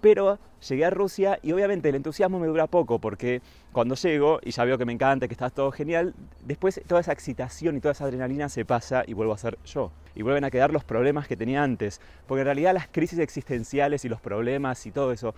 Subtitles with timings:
[0.00, 4.50] Pero llegué a Rusia y obviamente el entusiasmo me dura poco porque cuando llego y
[4.50, 7.92] ya veo que me encanta, que está todo genial, después toda esa excitación y toda
[7.92, 9.92] esa adrenalina se pasa y vuelvo a ser yo.
[10.14, 12.00] Y vuelven a quedar los problemas que tenía antes.
[12.26, 15.34] Porque en realidad las crisis existenciales y los problemas y todo eso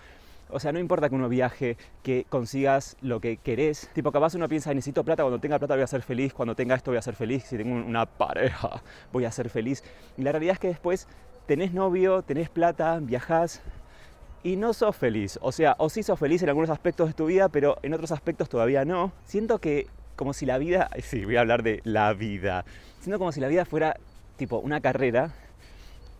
[0.53, 3.89] o sea, no importa que uno viaje, que consigas lo que querés.
[3.93, 6.75] Tipo, capaz uno piensa, necesito plata, cuando tenga plata voy a ser feliz, cuando tenga
[6.75, 9.83] esto voy a ser feliz, si tengo una pareja voy a ser feliz.
[10.15, 11.07] Y la realidad es que después
[11.47, 13.61] tenés novio, tenés plata, viajás
[14.43, 15.39] y no sos feliz.
[15.41, 18.11] O sea, o sí sos feliz en algunos aspectos de tu vida, pero en otros
[18.11, 19.11] aspectos todavía no.
[19.25, 22.65] Siento que como si la vida, sí, voy a hablar de la vida.
[22.99, 23.97] Siento como si la vida fuera
[24.37, 25.31] tipo una carrera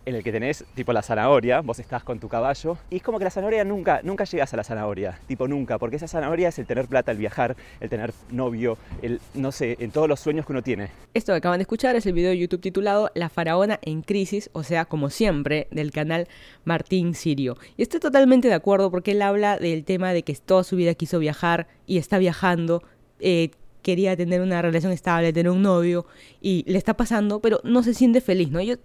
[0.06, 3.18] en el que tenés tipo la zanahoria, vos estás con tu caballo, y es como
[3.18, 6.58] que la zanahoria nunca, nunca llegas a la zanahoria, tipo nunca, porque esa zanahoria es
[6.58, 10.46] el tener plata, el viajar, el tener novio, el, no sé, en todos los sueños
[10.46, 10.90] que uno tiene.
[11.14, 14.50] Esto que acaban de escuchar es el video de YouTube titulado La faraona en crisis,
[14.52, 16.28] o sea, como siempre, del canal
[16.64, 17.56] Martín Sirio.
[17.76, 20.94] Y estoy totalmente de acuerdo porque él habla del tema de que toda su vida
[20.94, 22.82] quiso viajar y está viajando,
[23.20, 23.50] eh,
[23.82, 26.06] quería tener una relación estable, tener un novio
[26.40, 28.60] y le está pasando, pero no se siente feliz, ¿no?
[28.60, 28.76] Yo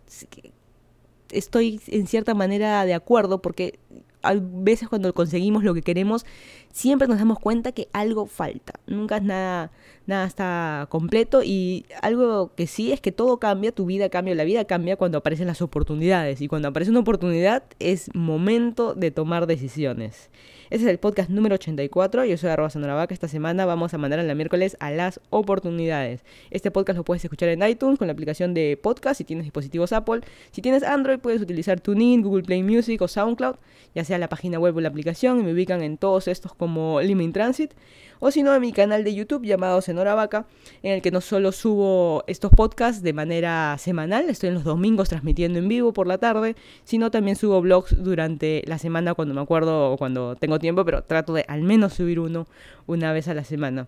[1.31, 3.79] estoy en cierta manera de acuerdo porque
[4.21, 6.25] a veces cuando conseguimos lo que queremos,
[6.71, 8.73] siempre nos damos cuenta que algo falta.
[8.87, 9.71] Nunca es nada,
[10.05, 14.43] nada está completo y algo que sí es que todo cambia, tu vida cambia, la
[14.43, 16.41] vida cambia cuando aparecen las oportunidades.
[16.41, 20.29] Y cuando aparece una oportunidad es momento de tomar decisiones.
[20.69, 22.25] Ese es el podcast número 84.
[22.25, 23.11] Yo soy arroba Vaca.
[23.11, 26.23] Esta semana vamos a mandar a la miércoles a las oportunidades.
[26.51, 29.93] Este podcast lo puedes escuchar en iTunes con la aplicación de podcast si tienes dispositivos
[29.93, 30.21] Apple.
[30.51, 33.55] Si tienes Android puedes utilizar TuneIn, Google Play Music o SoundCloud,
[33.95, 35.39] ya sea la página web o la aplicación.
[35.39, 37.73] Y me ubican en todos estos como Lima Transit
[38.19, 40.45] o si no en mi canal de YouTube llamado Senora Vaca,
[40.83, 45.09] en el que no solo subo estos podcasts de manera semanal, estoy en los domingos
[45.09, 49.41] transmitiendo en vivo por la tarde, sino también subo blogs durante la semana cuando me
[49.41, 52.45] acuerdo o cuando tengo tiempo, pero trato de al menos subir uno
[52.87, 53.87] una vez a la semana.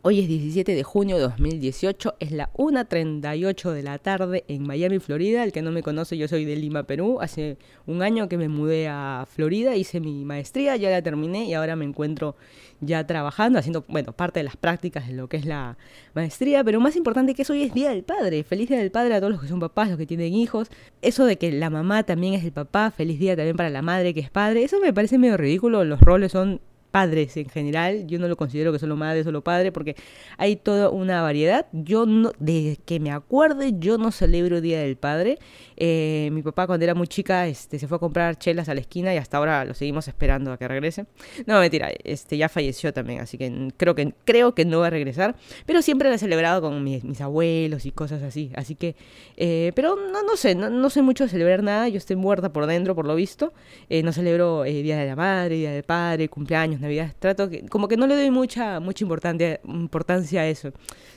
[0.00, 5.00] Hoy es 17 de junio de 2018, es la 1.38 de la tarde en Miami,
[5.00, 5.42] Florida.
[5.42, 7.18] El que no me conoce, yo soy de Lima, Perú.
[7.20, 11.54] Hace un año que me mudé a Florida, hice mi maestría, ya la terminé y
[11.54, 12.36] ahora me encuentro
[12.80, 15.76] ya trabajando, haciendo, bueno, parte de las prácticas de lo que es la
[16.14, 16.62] maestría.
[16.62, 18.44] Pero más importante que eso, hoy es Día del Padre.
[18.44, 20.68] Feliz Día del Padre a todos los que son papás, los que tienen hijos.
[21.02, 24.14] Eso de que la mamá también es el papá, feliz día también para la madre
[24.14, 25.84] que es padre, eso me parece medio ridículo.
[25.84, 26.60] Los roles son
[26.90, 28.06] padres en general.
[28.06, 29.96] Yo no lo considero que solo madre, solo padre, porque
[30.36, 31.66] hay toda una variedad.
[31.72, 35.38] Yo no, desde que me acuerde, yo no celebro Día del Padre.
[35.76, 38.80] Eh, mi papá cuando era muy chica este, se fue a comprar chelas a la
[38.80, 41.06] esquina y hasta ahora lo seguimos esperando a que regrese.
[41.46, 44.90] No, mentira, este, ya falleció también, así que creo que, creo que no va a
[44.90, 45.36] regresar.
[45.66, 48.50] Pero siempre lo he celebrado con mis, abuelos y cosas así.
[48.54, 48.96] Así que,
[49.36, 51.88] eh, pero no, no sé, no, sé mucho de celebrar nada.
[51.88, 53.52] Yo estoy muerta por dentro, por lo visto.
[53.88, 57.88] Eh, no celebro Día de la Madre, Día del Padre, cumpleaños Navidad, trato que, como
[57.88, 60.72] que no le doy mucha, mucha importancia, importancia a eso.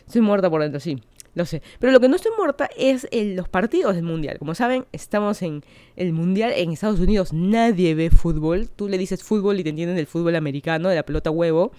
[0.05, 1.01] Estoy muerta por dentro, sí,
[1.33, 1.61] lo sé.
[1.79, 4.37] Pero lo que no estoy muerta es en los partidos del Mundial.
[4.37, 5.63] Como saben, estamos en
[5.95, 7.33] el Mundial en Estados Unidos.
[7.33, 8.69] Nadie ve fútbol.
[8.69, 11.71] Tú le dices fútbol y te entienden del fútbol americano, de la pelota huevo.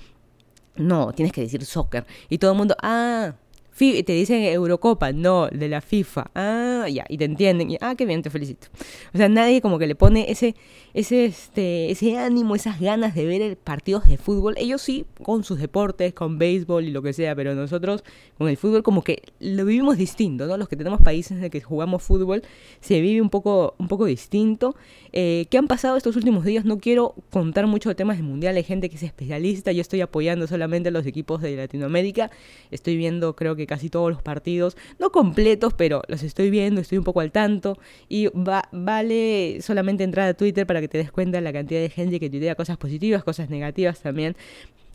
[0.77, 2.07] No, tienes que decir soccer.
[2.31, 3.35] Y todo el mundo, ah,
[3.77, 6.31] te dicen Eurocopa, no, de la FIFA.
[6.35, 7.71] Ah, ya, y te entienden.
[7.71, 8.69] Y, ah, qué bien, te felicito.
[9.15, 10.55] O sea, nadie como que le pone ese,
[10.95, 14.55] ese, este, ese ánimo, esas ganas de ver partidos de fútbol.
[14.59, 18.05] Ellos sí, con sus deportes, con béisbol y lo que sea, pero nosotros
[18.39, 20.57] con el fútbol como que lo vivimos distinto, ¿no?
[20.57, 22.43] Los que tenemos países en los que jugamos fútbol
[22.81, 24.77] se vive un poco, un poco distinto.
[25.13, 26.65] Eh, ¿Qué han pasado estos últimos días?
[26.65, 30.01] No quiero contar mucho de temas del mundial, hay gente que es especialista, yo estoy
[30.01, 32.31] apoyando solamente a los equipos de Latinoamérica,
[32.71, 36.99] estoy viendo creo que casi todos los partidos, no completos, pero los estoy viendo, estoy
[36.99, 37.79] un poco al tanto
[38.09, 41.81] y va, vale solamente entrar a Twitter para que te des cuenta de la cantidad
[41.81, 44.37] de gente que tuitea cosas positivas, cosas negativas también.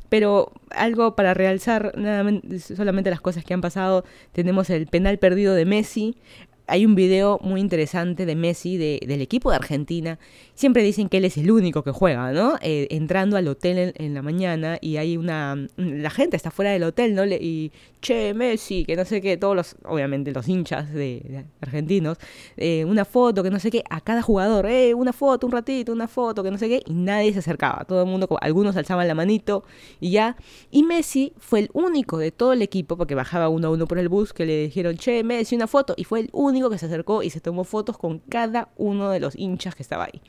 [0.10, 2.30] Pero algo para realzar nada,
[2.60, 6.16] solamente las cosas que han pasado, tenemos el penal perdido de Messi,
[6.68, 10.20] hay un video muy interesante de Messi, de, del equipo de Argentina.
[10.54, 12.56] Siempre dicen que él es el único que juega, ¿no?
[12.62, 15.56] Eh, entrando al hotel en, la mañana y hay una...
[15.78, 17.26] La gente está fuera del hotel, ¿no?
[17.26, 17.72] y,
[18.02, 22.18] che, Messi, que no sé qué, todos los, obviamente los hinchas de, argentinos,
[22.56, 25.92] eh, una foto, que no sé qué, a cada jugador, eh, una foto, un ratito,
[25.92, 27.86] una foto, que no sé qué, y nadie se acercaba.
[27.86, 29.64] Todo el mundo, algunos alzaban la manito
[30.00, 30.36] y ya.
[30.72, 34.00] Y Messi fue el único de todo el equipo, porque bajaba uno a uno por
[34.00, 36.88] el bus, que le dijeron, che, Messi, una foto, y fue el único que se
[36.88, 40.22] acercó y se tomó fotos con cada uno de los hinchas que estaba ahí.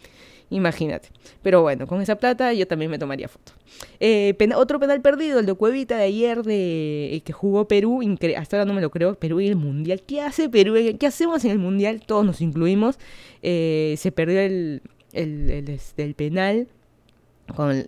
[0.50, 1.08] Imagínate.
[1.42, 3.52] Pero bueno, con esa plata yo también me tomaría foto.
[4.00, 8.00] Eh, otro penal perdido, el de Cuevita de ayer de eh, que jugó Perú.
[8.36, 9.14] Hasta ahora no me lo creo.
[9.14, 10.02] Perú en el Mundial.
[10.06, 10.74] ¿Qué hace Perú?
[10.98, 12.02] ¿Qué hacemos en el Mundial?
[12.06, 12.98] Todos nos incluimos.
[13.42, 14.82] Eh, se perdió el,
[15.12, 16.68] este, penal,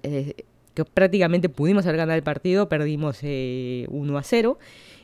[0.02, 0.34] eh,
[0.74, 4.58] que prácticamente pudimos haber ganado el partido, perdimos eh, 1 a 0.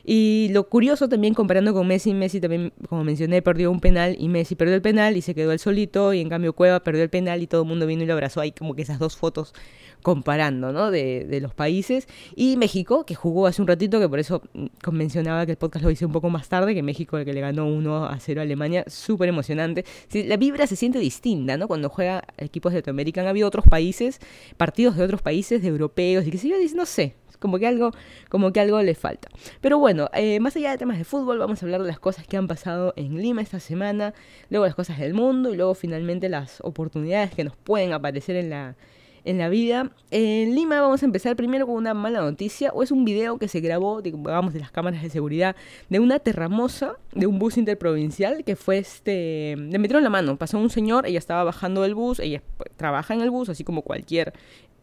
[0.09, 4.29] Y lo curioso también comparando con Messi, Messi también, como mencioné, perdió un penal y
[4.29, 7.09] Messi perdió el penal y se quedó él solito y en cambio Cueva perdió el
[7.09, 8.39] penal y todo el mundo vino y lo abrazó.
[8.39, 9.53] Hay como que esas dos fotos
[10.01, 10.91] comparando, ¿no?
[10.91, 12.07] De, de, los países.
[12.37, 15.83] Y México, que jugó hace un ratito, que por eso mm, mencionaba que el podcast
[15.83, 18.39] lo hice un poco más tarde, que México, el que le ganó 1 a 0
[18.39, 19.83] a Alemania, súper emocionante.
[20.13, 21.67] La vibra se siente distinta, ¿no?
[21.67, 24.21] Cuando juega equipos de Latinoamérica, han habido otros países,
[24.55, 27.91] partidos de otros países, de europeos, y que sé yo, no sé, como que algo,
[28.29, 29.29] como que algo le falta.
[29.61, 32.27] Pero bueno, eh, más allá de temas de fútbol, vamos a hablar de las cosas
[32.27, 34.13] que han pasado en Lima esta semana,
[34.49, 38.49] luego las cosas del mundo y luego finalmente las oportunidades que nos pueden aparecer en
[38.49, 38.75] la,
[39.27, 39.91] en la vida.
[40.09, 43.47] En Lima vamos a empezar primero con una mala noticia, o es un video que
[43.47, 45.55] se grabó, digamos, de las cámaras de seguridad,
[45.89, 49.55] de una terramosa de un bus interprovincial que fue este...
[49.57, 52.41] Le metieron la mano, pasó un señor, ella estaba bajando del bus, ella
[52.77, 54.33] trabaja en el bus, así como cualquier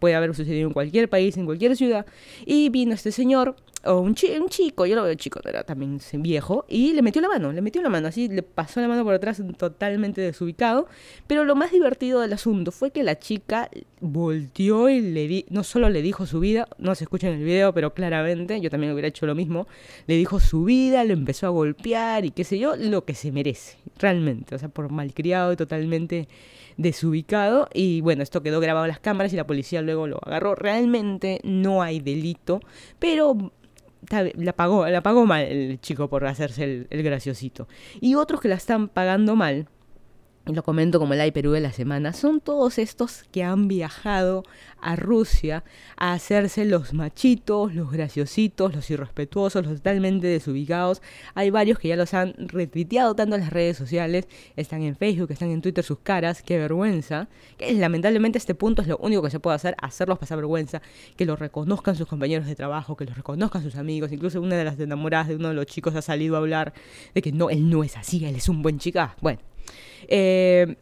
[0.05, 2.05] puede haber sucedido en cualquier país, en cualquier ciudad.
[2.45, 5.99] Y vino este señor, o un, chi un chico, yo lo veo chico, era también
[6.15, 9.05] viejo, y le metió la mano, le metió la mano, así le pasó la mano
[9.05, 10.87] por atrás totalmente desubicado.
[11.27, 13.71] Pero lo más divertido del asunto fue que la chica
[14.01, 17.45] volteó y le di, no solo le dijo su vida, no se escucha en el
[17.45, 19.67] video, pero claramente, yo también hubiera hecho lo mismo,
[20.07, 23.33] le dijo su vida, le empezó a golpear y qué sé yo, lo que se
[23.33, 26.29] merece, realmente, o sea, por malcriado y totalmente
[26.77, 30.55] desubicado y bueno, esto quedó grabado en las cámaras y la policía luego lo agarró.
[30.55, 32.61] Realmente no hay delito,
[32.99, 33.53] pero
[34.11, 37.69] la pagó, la pagó mal el chico por hacerse el, el graciosito.
[38.01, 39.69] Y otros que la están pagando mal
[40.53, 44.45] lo comento como el Perú de la semana, son todos estos que han viajado
[44.79, 45.65] a Rusia
[45.97, 51.01] a hacerse los machitos, los graciositos, los irrespetuosos, los totalmente desubicados.
[51.35, 55.31] Hay varios que ya los han retuiteado tanto en las redes sociales, están en Facebook,
[55.31, 57.29] están en Twitter sus caras, qué vergüenza.
[57.57, 60.83] Que lamentablemente este punto es lo único que se puede hacer, hacerlos pasar vergüenza,
[61.17, 64.65] que los reconozcan sus compañeros de trabajo, que los reconozcan sus amigos, incluso una de
[64.65, 66.75] las enamoradas de uno de los chicos ha salido a hablar
[67.15, 69.17] de que no, él no es así, él es un buen chica.
[69.23, 69.54] Bueno
[70.09, 70.77] eh,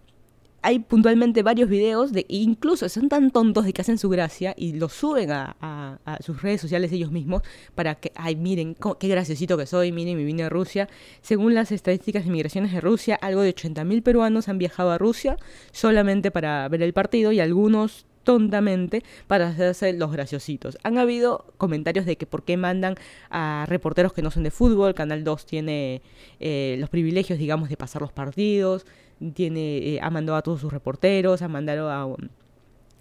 [0.62, 4.75] hay puntualmente varios videos de incluso son tan tontos de que hacen su gracia y
[4.75, 7.43] lo suben a, a, sus redes sociales ellos mismos
[7.75, 10.88] para que, ay, miren qué graciosito que soy, miren, me vine a Rusia.
[11.20, 15.37] Según las estadísticas de migraciones de Rusia, algo de 80.000 peruanos han viajado a Rusia
[15.73, 20.79] solamente para ver el partido y algunos tontamente para hacerse los graciositos.
[20.83, 22.97] Han habido comentarios de que por qué mandan
[23.31, 26.03] a reporteros que no son de fútbol, Canal 2 tiene
[26.41, 28.87] eh, los privilegios, digamos, de pasar los partidos,
[29.35, 32.17] tiene, eh, ha mandado a todos sus reporteros, ha mandado a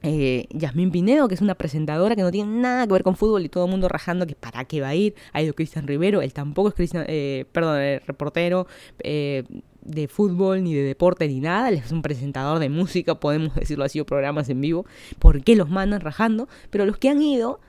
[0.04, 3.46] eh, Yasmín Pinedo, que es una presentadora que no tiene nada que ver con fútbol
[3.46, 5.16] y todo el mundo rajando que para qué va a ir.
[5.34, 8.68] Ha ido Cristian Rivero, él tampoco es Cristian, eh, perdón, reportero
[9.00, 9.44] eh,
[9.81, 13.83] de fútbol ni de deporte ni nada, él es un presentador de música, podemos decirlo
[13.83, 14.86] así, o programas en vivo.
[15.19, 16.48] ¿Por qué los mandan rajando?
[16.69, 17.60] Pero los que han ido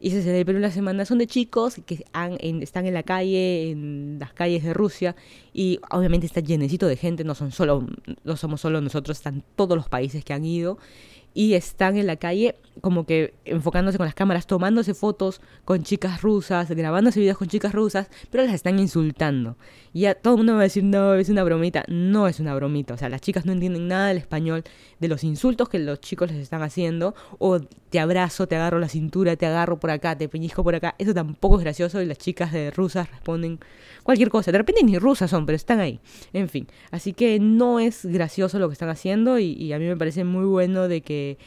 [0.00, 1.04] y se celebró la semana.
[1.04, 5.16] Son de chicos que han, están en la calle, en las calles de Rusia,
[5.58, 7.86] y obviamente está llenecito de gente, no, son solo,
[8.24, 10.76] no somos solo nosotros, están todos los países que han ido
[11.32, 16.22] y están en la calle como que enfocándose con las cámaras, tomándose fotos con chicas
[16.22, 19.56] rusas, grabándose videos con chicas rusas, pero las están insultando.
[19.92, 21.84] Y ya todo el mundo va a decir, no, es una bromita.
[21.88, 22.94] No es una bromita.
[22.94, 24.64] O sea, las chicas no entienden nada del español,
[24.98, 28.88] de los insultos que los chicos les están haciendo, o te abrazo, te agarro la
[28.88, 30.94] cintura, te agarro por acá, te peñizco por acá.
[30.98, 33.58] Eso tampoco es gracioso y las chicas de rusas responden
[34.02, 34.52] cualquier cosa.
[34.52, 36.00] De repente ni rusas son, pero están ahí.
[36.32, 39.96] En fin, así que no es gracioso lo que están haciendo y, a mí me
[39.96, 41.38] parece muy bueno de que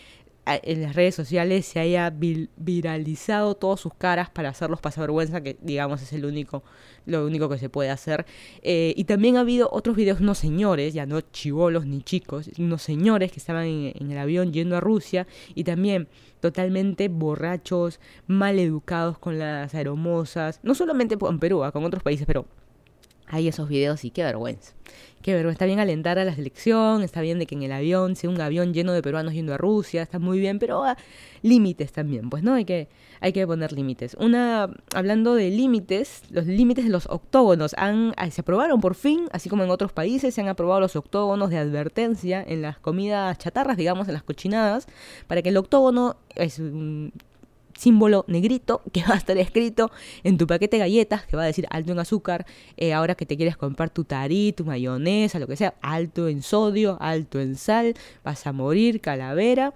[0.45, 5.57] en las redes sociales se haya viralizado todas sus caras para hacerlos pasar vergüenza, que
[5.61, 6.63] digamos es el único,
[7.05, 8.25] lo único que se puede hacer.
[8.63, 12.81] Eh, y también ha habido otros videos, unos señores, ya no chivolos ni chicos, unos
[12.81, 16.07] señores que estaban en, en el avión yendo a Rusia y también
[16.39, 22.25] totalmente borrachos, mal educados con las aeromosas, no solamente en Perú, ah, con otros países,
[22.25, 22.45] pero
[23.29, 24.73] hay esos videos y qué vergüenza.
[25.21, 25.55] Qué vergüenza.
[25.55, 28.41] Está bien alentar a la selección, está bien de que en el avión sea un
[28.41, 30.97] avión lleno de peruanos yendo a Rusia, está muy bien, pero ah,
[31.41, 32.87] límites también, pues no, hay que,
[33.19, 34.15] hay que poner límites.
[34.19, 39.49] Una, hablando de límites, los límites de los octógonos han, se aprobaron por fin, así
[39.49, 43.77] como en otros países se han aprobado los octógonos de advertencia en las comidas chatarras,
[43.77, 44.87] digamos, en las cochinadas,
[45.27, 47.13] para que el octógono es un
[47.79, 49.91] símbolo negrito que va a estar escrito
[50.23, 52.45] en tu paquete de galletas, que va a decir alto en azúcar,
[52.77, 56.41] eh, ahora que te quieres comprar tu tarí, tu mayonesa, lo que sea, alto en
[56.41, 57.93] sodio, alto en sal,
[58.23, 59.73] vas a morir, calavera.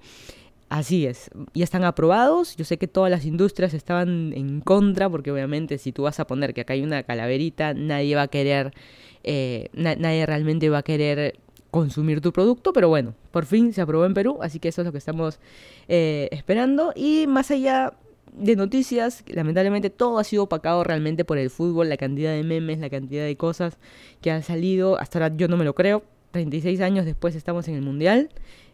[0.69, 2.55] Así es, ya están aprobados.
[2.55, 6.25] Yo sé que todas las industrias estaban en contra, porque obviamente si tú vas a
[6.25, 8.73] poner que acá hay una calaverita, nadie va a querer,
[9.23, 11.35] eh, nadie realmente va a querer
[11.73, 14.85] consumir tu producto, pero bueno, por fin se aprobó en Perú, así que eso es
[14.85, 15.39] lo que estamos
[15.87, 16.93] eh, esperando.
[16.95, 17.93] Y más allá
[18.31, 22.77] de noticias, lamentablemente todo ha sido opacado realmente por el fútbol, la cantidad de memes,
[22.77, 23.79] la cantidad de cosas
[24.21, 26.03] que han salido, hasta ahora yo no me lo creo,
[26.33, 28.29] 36 años después estamos en el Mundial.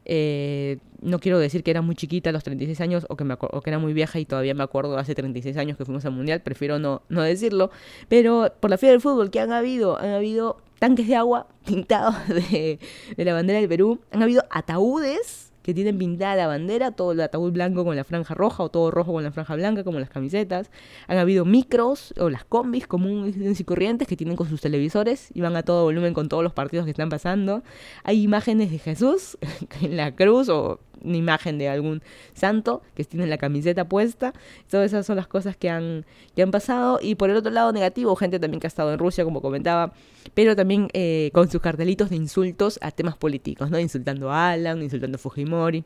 [0.06, 3.36] Eh, no quiero decir que era muy chiquita a los 36 años o que, me
[3.40, 6.14] o que era muy vieja y todavía me acuerdo hace 36 años que fuimos al
[6.14, 7.70] Mundial, prefiero no, no decirlo,
[8.08, 12.16] pero por la fe del fútbol que han habido, han habido tanques de agua pintados
[12.28, 12.80] de
[13.18, 17.52] la bandera del Perú, han habido ataúdes que tienen pintada la bandera, todo el ataúd
[17.52, 20.72] blanco con la franja roja o todo rojo con la franja blanca, como las camisetas.
[21.08, 25.42] Han habido micros o las combis comunes y corrientes que tienen con sus televisores y
[25.42, 27.62] van a todo volumen con todos los partidos que están pasando.
[28.04, 29.38] Hay imágenes de Jesús
[29.82, 32.02] en la cruz o una imagen de algún
[32.34, 34.34] santo que tiene la camiseta puesta.
[34.70, 37.00] Todas esas son las cosas que han, que han pasado.
[37.02, 39.94] Y por el otro lado negativo, gente también que ha estado en Rusia, como comentaba,
[40.34, 43.80] pero también eh, con sus cartelitos de insultos a temas políticos, ¿no?
[43.80, 45.84] Insultando a Alan, insultando a Fujimori.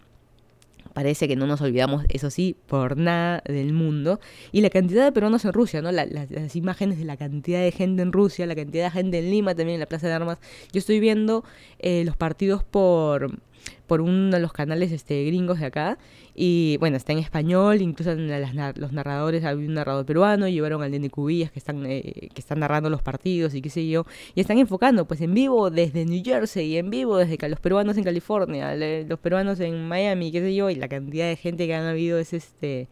[0.93, 4.19] Parece que no nos olvidamos, eso sí, por nada del mundo.
[4.51, 5.91] Y la cantidad de peruanos en Rusia, ¿no?
[5.91, 9.55] las imágenes de la cantidad de gente en Rusia, la cantidad de gente en Lima,
[9.55, 10.37] también en la Plaza de Armas.
[10.71, 11.43] Yo estoy viendo
[11.79, 13.39] eh, los partidos por
[13.87, 15.97] por uno de los canales este, gringos de acá.
[16.35, 18.27] Y bueno, está en español, incluso en
[18.75, 22.59] los narradores, hay un narrador peruano, llevaron al Nene Cubillas que están, eh, que están
[22.59, 24.05] narrando los partidos y qué sé yo.
[24.33, 28.03] Y están enfocando pues en vivo desde New Jersey, en vivo desde los peruanos en
[28.03, 31.85] California, los peruanos en Miami, qué sé yo, y la cantidad de gente que han
[31.85, 32.87] habido es este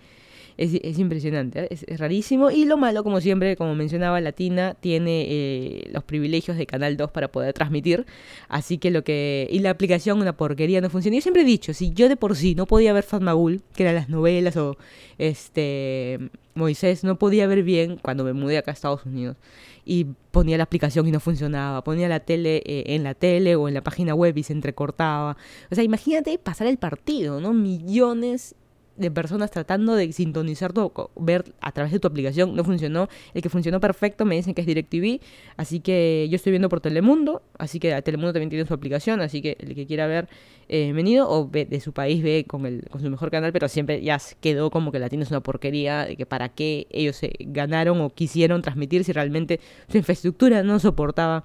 [0.57, 1.67] es, impresionante, ¿eh?
[1.69, 2.51] es, rarísimo.
[2.51, 7.11] Y lo malo, como siempre, como mencionaba, Latina tiene eh, los privilegios de Canal 2
[7.11, 8.05] para poder transmitir.
[8.47, 9.47] Así que lo que...
[9.51, 11.17] Y la aplicación, una porquería, no funciona.
[11.17, 13.95] Yo siempre he dicho, si yo de por sí no podía ver Fatmagul, que eran
[13.95, 14.77] las novelas o
[15.17, 16.19] este
[16.53, 19.37] Moisés, no podía ver bien cuando me mudé acá a Estados Unidos
[19.85, 23.67] y ponía la aplicación y no funcionaba, ponía la tele eh, en la tele o
[23.67, 25.37] en la página web y se entrecortaba.
[25.71, 27.53] O sea, imagínate pasar el partido, ¿no?
[27.53, 28.55] Millones
[28.97, 33.09] de personas tratando de sintonizar tu, ver a través de tu aplicación, no funcionó.
[33.33, 35.19] El que funcionó perfecto me dicen que es DirecTV,
[35.57, 39.41] así que yo estoy viendo por Telemundo, así que Telemundo también tiene su aplicación, así
[39.41, 40.27] que el que quiera ver,
[40.67, 43.67] eh, venido, o ve de su país ve con, el, con su mejor canal, pero
[43.67, 47.33] siempre ya quedó como que la es una porquería, de que para qué ellos se
[47.39, 51.43] ganaron o quisieron transmitir si realmente su infraestructura no soportaba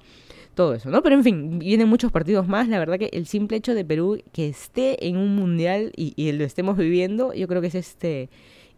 [0.56, 1.02] todo eso, ¿no?
[1.02, 2.66] Pero en fin, vienen muchos partidos más.
[2.66, 6.44] La verdad que el simple hecho de Perú que esté en un mundial y, lo
[6.44, 8.28] estemos viviendo, yo creo que es este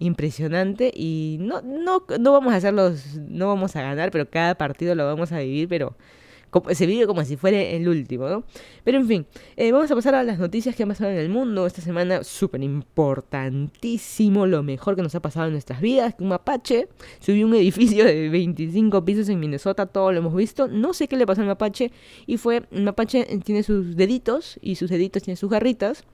[0.00, 4.94] impresionante y no, no, no vamos a hacerlos, no vamos a ganar, pero cada partido
[4.94, 5.96] lo vamos a vivir, pero
[6.72, 8.44] se vive como si fuera el último, ¿no?
[8.84, 9.26] Pero en fin,
[9.56, 12.24] eh, vamos a pasar a las noticias que han pasado en el mundo esta semana,
[12.24, 16.88] súper importantísimo, lo mejor que nos ha pasado en nuestras vidas, que un mapache
[17.20, 21.16] subió un edificio de 25 pisos en Minnesota, todo lo hemos visto, no sé qué
[21.16, 21.92] le pasó al mapache,
[22.26, 26.04] y fue, el mapache tiene sus deditos, y sus deditos tienen sus garritas,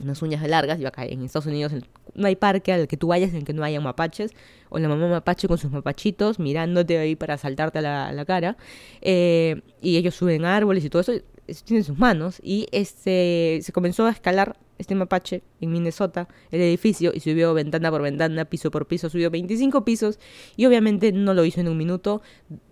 [0.00, 1.72] unas uñas largas, y acá en Estados Unidos
[2.14, 4.32] no hay parque al que tú vayas en que no haya mapaches,
[4.68, 8.56] o la mamá mapache con sus mapachitos mirándote ahí para saltarte a la, cara,
[9.00, 11.12] eh, y ellos suben árboles y todo eso,
[11.64, 17.12] tienen sus manos, y este se comenzó a escalar este mapache en Minnesota, el edificio,
[17.14, 20.18] y subió ventana por ventana, piso por piso, subió 25 pisos,
[20.56, 22.22] y obviamente no lo hizo en un minuto.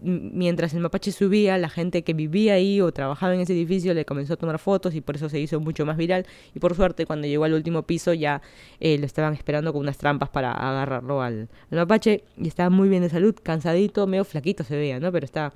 [0.01, 4.05] Mientras el mapache subía, la gente que vivía ahí o trabajaba en ese edificio le
[4.05, 6.27] comenzó a tomar fotos y por eso se hizo mucho más viral.
[6.55, 8.43] Y por suerte, cuando llegó al último piso, ya
[8.81, 12.89] eh, lo estaban esperando con unas trampas para agarrarlo al, al mapache, y estaba muy
[12.89, 15.13] bien de salud, cansadito, medio flaquito se veía, ¿no?
[15.13, 15.53] Pero está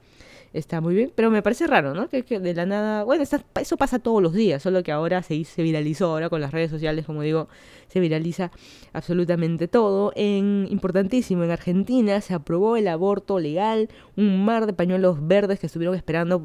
[0.52, 1.12] está muy bien.
[1.14, 2.08] Pero me parece raro, ¿no?
[2.08, 3.04] Que, de la nada.
[3.04, 6.52] Bueno, eso pasa todos los días, solo que ahora se, se viralizó, ahora con las
[6.52, 7.48] redes sociales, como digo,
[7.88, 8.50] se viraliza
[8.92, 10.12] absolutamente todo.
[10.16, 15.66] En, importantísimo, en Argentina se aprobó el aborto legal, un mar de pañuelos verdes que
[15.66, 16.42] estuvieron esperando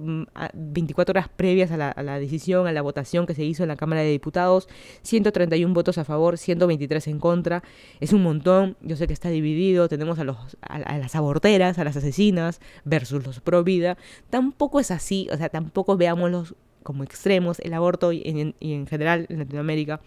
[0.53, 3.69] 24 mm, horas previas a la, a decisión, a la votación que se hizo en
[3.69, 4.67] la Cámara de Diputados.
[5.03, 7.63] 131 votos a favor, 123 en contra.
[7.99, 8.77] Es un montón.
[8.81, 9.87] Yo sé que está dividido.
[9.87, 13.97] Tenemos a, los, a las aborteras, a las asesinas versus los pro vida
[14.29, 18.87] tampoco es así, o sea, tampoco veámoslos como extremos, el aborto y en, y en
[18.87, 20.01] general en Latinoamérica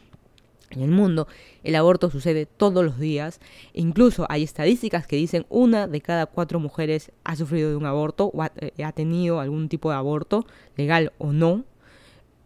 [0.70, 1.28] en el mundo,
[1.62, 3.40] el aborto sucede todos los días.
[3.72, 8.30] Incluso hay estadísticas que dicen una de cada cuatro mujeres ha sufrido de un aborto
[8.34, 11.64] o ha, eh, ha, tenido algún tipo de aborto, legal o no.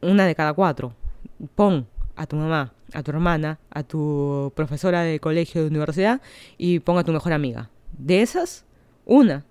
[0.01, 0.95] Una de cada cuatro.
[1.55, 6.21] Pon a tu mamá, a tu hermana, a tu profesora de colegio de universidad
[6.57, 7.71] y pon a tu mejor amiga.
[7.97, 8.65] De esas,
[9.05, 9.45] una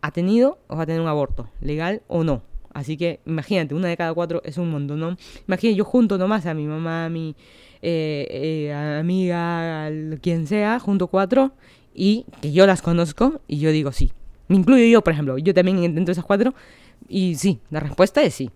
[0.00, 2.42] ha tenido o va a tener un aborto, legal o no.
[2.72, 5.16] Así que imagínate, una de cada cuatro es un montón, ¿no?
[5.46, 7.34] Imagínate, yo junto nomás a mi mamá, a mi
[7.82, 8.26] eh,
[8.70, 11.52] eh, amiga, a quien sea, junto cuatro,
[11.94, 14.12] y que yo las conozco, y yo digo sí.
[14.48, 16.54] Me incluyo yo, por ejemplo, yo también de esas cuatro,
[17.08, 18.50] y sí, la respuesta es sí.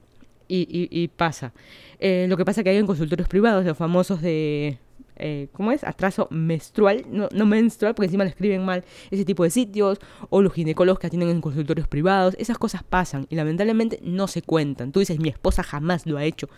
[0.48, 1.52] y, pasa.
[1.98, 4.78] Eh, lo que pasa es que hay en consultorios privados, los famosos de
[5.16, 5.84] eh, ¿cómo es?
[5.84, 9.98] Atraso menstrual, no, no, menstrual, porque encima lo escriben mal, ese tipo de sitios,
[10.30, 14.42] o los ginecólogos que atienden en consultorios privados, esas cosas pasan y lamentablemente no se
[14.42, 14.90] cuentan.
[14.90, 16.48] Tú dices, mi esposa jamás lo ha hecho.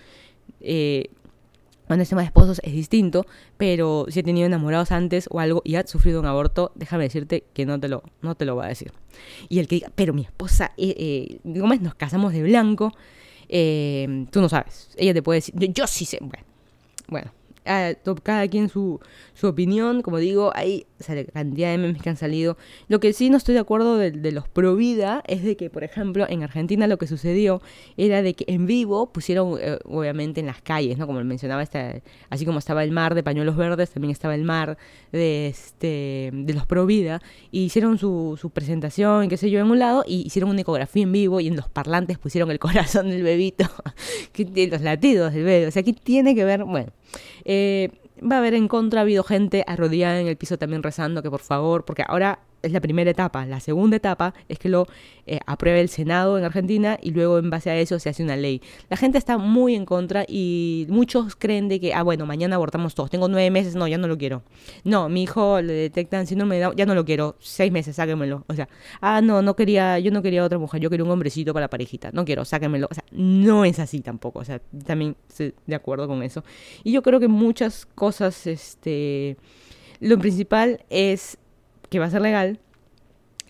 [0.60, 1.10] Eh,
[1.86, 3.26] cuando es tema de esposos es distinto,
[3.56, 7.44] pero si he tenido enamorados antes o algo y has sufrido un aborto, déjame decirte
[7.52, 8.92] que no te lo, no te lo va a decir.
[9.48, 11.40] Y el que diga, pero mi esposa, eh, eh.
[11.44, 12.92] Nos casamos de blanco,
[13.48, 14.90] eh, tú no sabes.
[14.96, 16.18] Ella te puede decir, yo, sí sé.
[16.20, 16.44] Bueno,
[17.08, 17.30] bueno,
[17.64, 19.00] cada quien su,
[19.34, 20.86] su opinión, como digo, hay
[21.32, 22.56] cantidad de memes que han salido.
[22.88, 25.84] Lo que sí no estoy de acuerdo de, los pro vida es de que, por
[25.84, 27.62] ejemplo, en Argentina lo que sucedió
[27.96, 31.06] era de que en vivo pusieron, eh, obviamente, en las calles, ¿no?
[31.06, 34.76] Como mencionaba, esta, así como estaba el mar de pañuelos verdes, también estaba el mar
[35.12, 39.70] de, este, de los pro vida, y hicieron su, su presentación, qué sé yo, en
[39.70, 43.10] un lado, y hicieron una ecografía en vivo, y en los parlantes pusieron el corazón
[43.10, 43.64] del bebito,
[44.70, 45.66] los latidos del bebé.
[45.66, 46.92] O sea, aquí tiene que ver, bueno.
[47.44, 51.22] Eh, va a haber en contra, ha habido gente arrodillada en el piso también rezando
[51.22, 53.46] que por favor, porque ahora es la primera etapa.
[53.46, 54.86] La segunda etapa es que lo
[55.26, 58.36] eh, apruebe el Senado en Argentina y luego en base a eso se hace una
[58.36, 58.60] ley.
[58.90, 62.94] La gente está muy en contra y muchos creen de que, ah, bueno, mañana abortamos
[62.94, 63.10] todos.
[63.10, 64.42] Tengo nueve meses, no, ya no lo quiero.
[64.84, 67.36] No, mi hijo le detectan síndrome de ya no lo quiero.
[67.40, 68.44] Seis meses, sáquenmelo.
[68.48, 68.68] O sea,
[69.00, 71.70] ah, no, no quería, yo no quería otra mujer, yo quería un hombrecito para la
[71.70, 72.10] parejita.
[72.12, 72.88] No quiero, sáquenmelo.
[72.90, 74.40] O sea, no es así tampoco.
[74.40, 76.44] O sea, también estoy de acuerdo con eso.
[76.82, 79.36] Y yo creo que muchas cosas, este,
[80.00, 81.38] lo principal es
[81.94, 82.58] que va a ser legal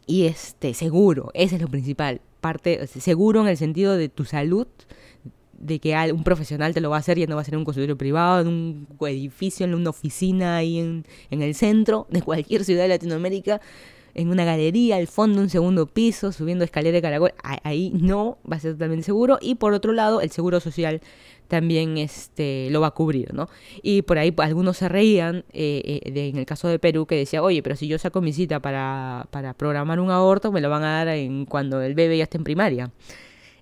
[0.07, 4.67] y este seguro, ese es lo principal, parte seguro en el sentido de tu salud,
[5.55, 7.61] de que un profesional te lo va a hacer y no va a ser en
[7.61, 12.21] un consultorio privado, en un edificio, en una oficina ahí en, en el centro de
[12.21, 13.63] cualquier ciudad de Latinoamérica,
[14.13, 18.57] en una galería, al fondo, un segundo piso, subiendo escalera de caracol, ahí no va
[18.57, 19.39] a ser totalmente seguro.
[19.41, 21.01] Y por otro lado, el seguro social
[21.49, 23.49] también este, lo va a cubrir, ¿no?
[23.83, 27.17] Y por ahí pues, algunos se reían, eh, eh, en el caso de Perú, que
[27.17, 30.71] decía, oye, pero si yo saco mi cita para, para programar un aborto, me lo
[30.71, 32.91] van a dar en, cuando el bebé ya esté en primaria.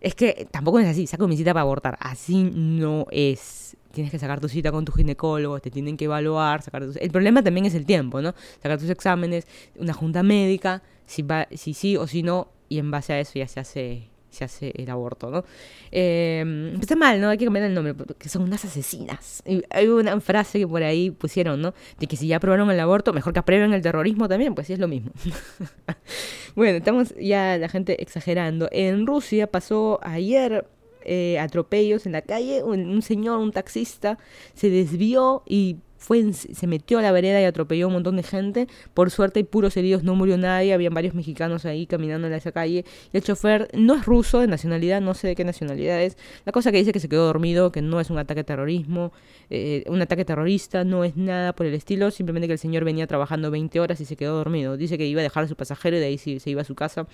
[0.00, 3.76] Es que tampoco es así, saco mi cita para abortar, así no es.
[3.92, 7.42] Tienes que sacar tu cita con tu ginecólogo, te tienen que evaluar, sacar El problema
[7.42, 8.34] también es el tiempo, ¿no?
[8.62, 12.90] Sacar tus exámenes, una junta médica, si, va, si sí o si no, y en
[12.90, 15.44] base a eso ya se hace se hace el aborto, ¿no?
[15.90, 17.28] Eh, está mal, ¿no?
[17.28, 19.42] Hay que cambiar el nombre, porque son unas asesinas.
[19.46, 21.74] Y hay una frase que por ahí pusieron, ¿no?
[21.98, 24.72] De que si ya aprobaron el aborto, mejor que aprueben el terrorismo también, pues sí
[24.72, 25.12] es lo mismo.
[26.56, 28.68] bueno, estamos ya la gente exagerando.
[28.72, 30.66] En Rusia pasó ayer
[31.04, 34.18] eh, atropellos en la calle, un señor, un taxista,
[34.54, 38.24] se desvió y fue se metió a la vereda y atropelló a un montón de
[38.24, 38.66] gente.
[38.92, 42.50] Por suerte y puros heridos, no murió nadie, habían varios mexicanos ahí caminando en esa
[42.50, 42.84] calle.
[43.12, 46.16] Y el chofer no es ruso de nacionalidad, no sé de qué nacionalidad es.
[46.44, 49.12] La cosa que dice que se quedó dormido, que no es un ataque terrorismo,
[49.48, 53.06] eh, un ataque terrorista, no es nada por el estilo, simplemente que el señor venía
[53.06, 54.76] trabajando 20 horas y se quedó dormido.
[54.76, 56.64] Dice que iba a dejar a su pasajero y de ahí se, se iba a
[56.64, 57.06] su casa.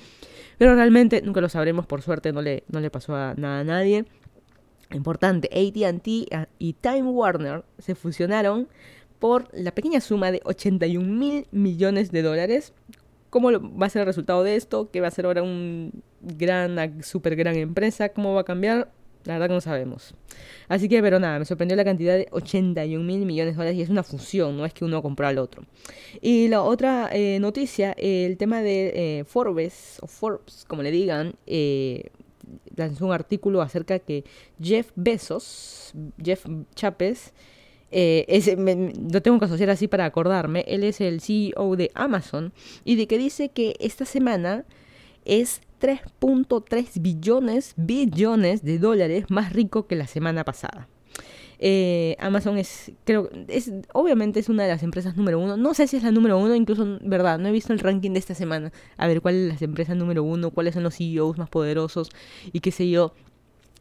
[0.57, 3.65] Pero realmente nunca lo sabremos, por suerte no le, no le pasó a nada a
[3.65, 4.07] nadie
[4.93, 8.69] importante, ATT y Time Warner se fusionaron
[9.19, 12.73] por la pequeña suma de 81 mil millones de dólares.
[13.31, 14.91] ¿Cómo va a ser el resultado de esto?
[14.91, 18.09] ¿Qué va a ser ahora un gran, una super gran empresa?
[18.11, 18.91] ¿Cómo va a cambiar?
[19.25, 20.15] La verdad que no sabemos.
[20.69, 23.83] Así que, pero nada, me sorprendió la cantidad de 81 mil millones de dólares y
[23.83, 25.65] es una fusión, no es que uno compró al otro.
[26.23, 31.35] Y la otra eh, noticia, el tema de eh, Forbes, o Forbes, como le digan,
[31.47, 32.11] eh,
[32.79, 34.25] lanzó un artículo acerca que
[34.63, 37.33] Jeff Bezos, Jeff Chapes,
[37.91, 38.57] eh,
[39.11, 42.53] lo tengo que asociar así para acordarme, él es el CEO de Amazon
[42.85, 44.65] y de que dice que esta semana
[45.25, 50.89] es 3.3 billones, billones de dólares más rico que la semana pasada.
[51.59, 55.57] Eh, Amazon es, creo, es, obviamente es una de las empresas número uno.
[55.57, 58.19] No sé si es la número uno, incluso, verdad, no he visto el ranking de
[58.19, 58.73] esta semana.
[58.97, 62.11] A ver cuál es la empresa número uno, cuáles son los CEOs más poderosos
[62.53, 63.15] y qué sé yo.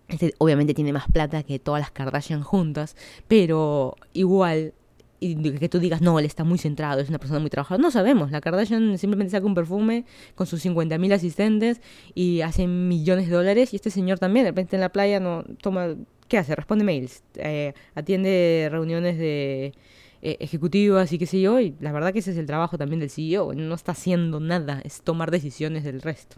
[0.07, 2.95] Este, obviamente tiene más plata que todas las Kardashian juntas,
[3.27, 4.73] pero igual
[5.19, 7.81] y que tú digas, no, él está muy centrado, es una persona muy trabajadora.
[7.81, 11.81] No sabemos, la Kardashian simplemente saca un perfume con sus 50.000 asistentes
[12.13, 13.73] y hace millones de dólares.
[13.73, 15.95] Y este señor también, de repente en la playa, no toma
[16.27, 16.55] ¿Qué hace?
[16.55, 19.73] Responde mails, eh, atiende reuniones de
[20.21, 23.11] eh, ejecutivas y qué yo, y la verdad que ese es el trabajo también del
[23.11, 26.37] CEO, no está haciendo nada, es tomar decisiones del resto.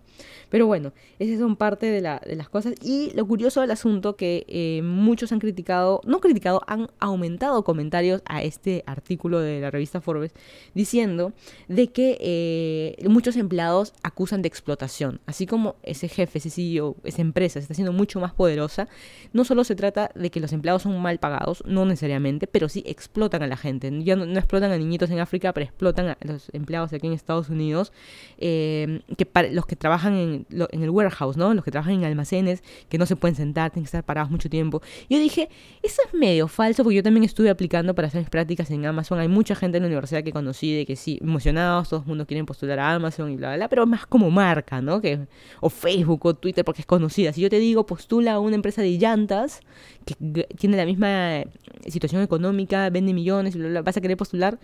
[0.49, 4.81] Pero bueno, esas son parte de las cosas y lo curioso del asunto que eh,
[4.83, 10.33] muchos han criticado, no criticado, han aumentado comentarios a este artículo de la revista Forbes
[10.73, 11.31] diciendo
[11.67, 17.21] de que eh, muchos empleados acusan de explotación, así como ese jefe, ese CEO, esa
[17.21, 18.87] empresa se está haciendo mucho más poderosa,
[19.31, 22.83] no solo se trata de que los empleados son mal pagados, no necesariamente, pero sí
[22.85, 23.68] explotan a la gente
[24.03, 27.49] ya no, explotan a niñitos en África, pero explotan a los empleados aquí en Estados
[27.49, 27.91] Unidos,
[28.37, 31.53] eh, que los que trabajan en, el warehouse, ¿no?
[31.53, 34.49] Los que trabajan en almacenes, que no se pueden sentar, tienen que estar parados mucho
[34.49, 34.81] tiempo.
[35.09, 35.49] Yo dije,
[35.83, 39.19] eso es medio falso, porque yo también estuve aplicando para hacer mis prácticas en Amazon.
[39.19, 42.25] Hay mucha gente en la universidad que conocí de que sí, emocionados, todo el mundo
[42.25, 45.01] quieren postular a Amazon y bla, bla, bla, pero más como marca, ¿no?
[45.01, 45.27] Que,
[45.61, 47.33] o Facebook o Twitter porque es conocida.
[47.33, 49.61] Si yo te digo, postula a una empresa de llantas
[50.05, 50.15] que
[50.57, 51.43] tiene la misma
[51.87, 54.59] situación económica, vende millones, vas a querer postular.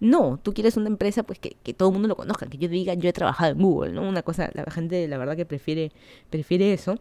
[0.00, 2.68] No, tú quieres una empresa pues que, que, todo el mundo lo conozca, que yo
[2.68, 4.02] diga yo he trabajado en Google, ¿no?
[4.08, 5.92] Una cosa, la gente la verdad que prefiere,
[6.30, 6.98] prefiere eso.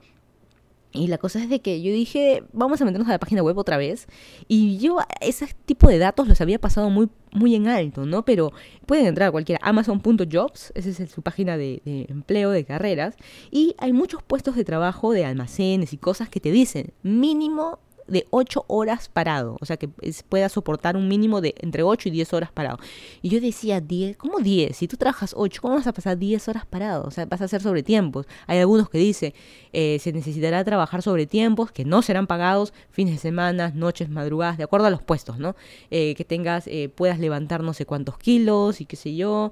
[0.93, 3.57] Y la cosa es de que yo dije, vamos a meternos a la página web
[3.57, 4.07] otra vez.
[4.47, 8.23] Y yo ese tipo de datos los había pasado muy, muy en alto, ¿no?
[8.23, 8.51] Pero
[8.85, 9.59] pueden entrar a cualquiera.
[9.63, 13.15] Amazon.jobs, esa es su página de, de, empleo, de carreras.
[13.49, 18.25] Y hay muchos puestos de trabajo de almacenes y cosas que te dicen mínimo de
[18.29, 19.89] 8 horas parado, o sea, que
[20.29, 22.77] pueda soportar un mínimo de entre 8 y 10 horas parado.
[23.21, 24.75] Y yo decía, 10, ¿cómo 10?
[24.75, 27.05] Si tú trabajas 8, ¿cómo vas a pasar 10 horas parado?
[27.05, 28.25] O sea, vas a hacer sobre tiempos.
[28.47, 29.33] Hay algunos que dicen,
[29.71, 34.57] eh, se necesitará trabajar sobre tiempos que no serán pagados fines de semana, noches, madrugadas,
[34.57, 35.55] de acuerdo a los puestos, ¿no?
[35.91, 39.51] Eh, que tengas, eh, puedas levantar no sé cuántos kilos y qué sé yo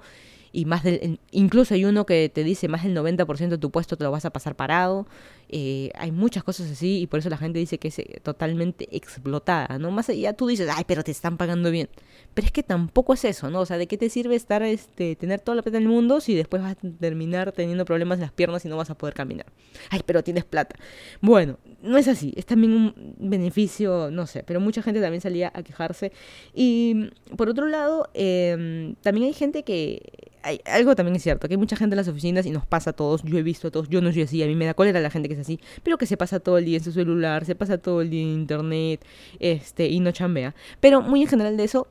[0.54, 3.96] y más del, incluso hay uno que te dice más del 90% de tu puesto
[3.96, 5.08] te lo vas a pasar parado.
[5.54, 8.88] Eh, hay muchas cosas así y por eso la gente dice que es eh, totalmente
[8.96, 9.92] explotada, ¿no?
[9.92, 11.90] Más allá tú dices, ay, pero te están pagando bien.
[12.34, 13.60] Pero es que tampoco es eso, ¿no?
[13.60, 16.36] O sea, ¿de qué te sirve estar, este, tener toda la plata del mundo si
[16.36, 19.48] después vas a terminar teniendo problemas en las piernas y no vas a poder caminar?
[19.90, 20.78] Ay, pero tienes plata.
[21.20, 25.52] Bueno, no es así, es también un beneficio, no sé, pero mucha gente también salía
[25.54, 26.14] a quejarse.
[26.54, 31.54] Y por otro lado, em, también hay gente que hay, algo también es cierto, que
[31.54, 33.72] hay mucha gente en las oficinas y nos pasa a todos, yo he visto a
[33.72, 35.60] todos, yo no soy así, a mí me da cólera la gente que es así,
[35.84, 38.22] pero que se pasa todo el día en su celular, se pasa todo el día
[38.22, 39.06] en internet,
[39.40, 40.56] este, y no chambea.
[40.80, 41.88] Pero muy en general de eso,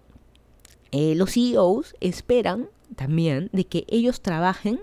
[0.92, 4.80] eh, los CEOs esperan también de que ellos trabajen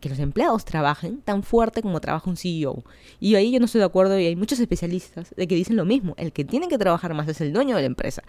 [0.00, 2.84] que los empleados trabajen tan fuerte como trabaja un CEO.
[3.18, 5.84] Y ahí yo no estoy de acuerdo y hay muchos especialistas de que dicen lo
[5.84, 6.14] mismo.
[6.18, 8.22] El que tiene que trabajar más es el dueño de la empresa.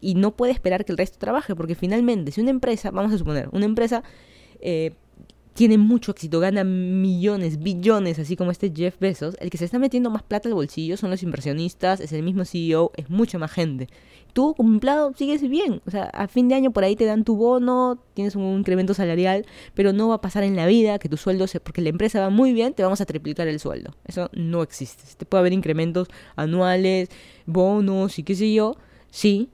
[0.00, 3.18] Y no puede esperar que el resto trabaje, porque finalmente si una empresa, vamos a
[3.18, 4.04] suponer, una empresa
[4.60, 4.92] eh,
[5.58, 9.80] tiene mucho éxito, gana millones, billones, así como este Jeff Bezos, el que se está
[9.80, 13.50] metiendo más plata al bolsillo son los inversionistas, es el mismo CEO, es mucha más
[13.50, 13.88] gente.
[14.32, 17.24] Tú como empleado sigues bien, o sea, a fin de año por ahí te dan
[17.24, 21.08] tu bono, tienes un incremento salarial, pero no va a pasar en la vida que
[21.08, 23.96] tu sueldo, se, porque la empresa va muy bien, te vamos a triplicar el sueldo.
[24.04, 25.02] Eso no existe.
[25.16, 27.08] Te puede haber incrementos anuales,
[27.46, 28.76] bonos y qué sé yo,
[29.10, 29.50] sí,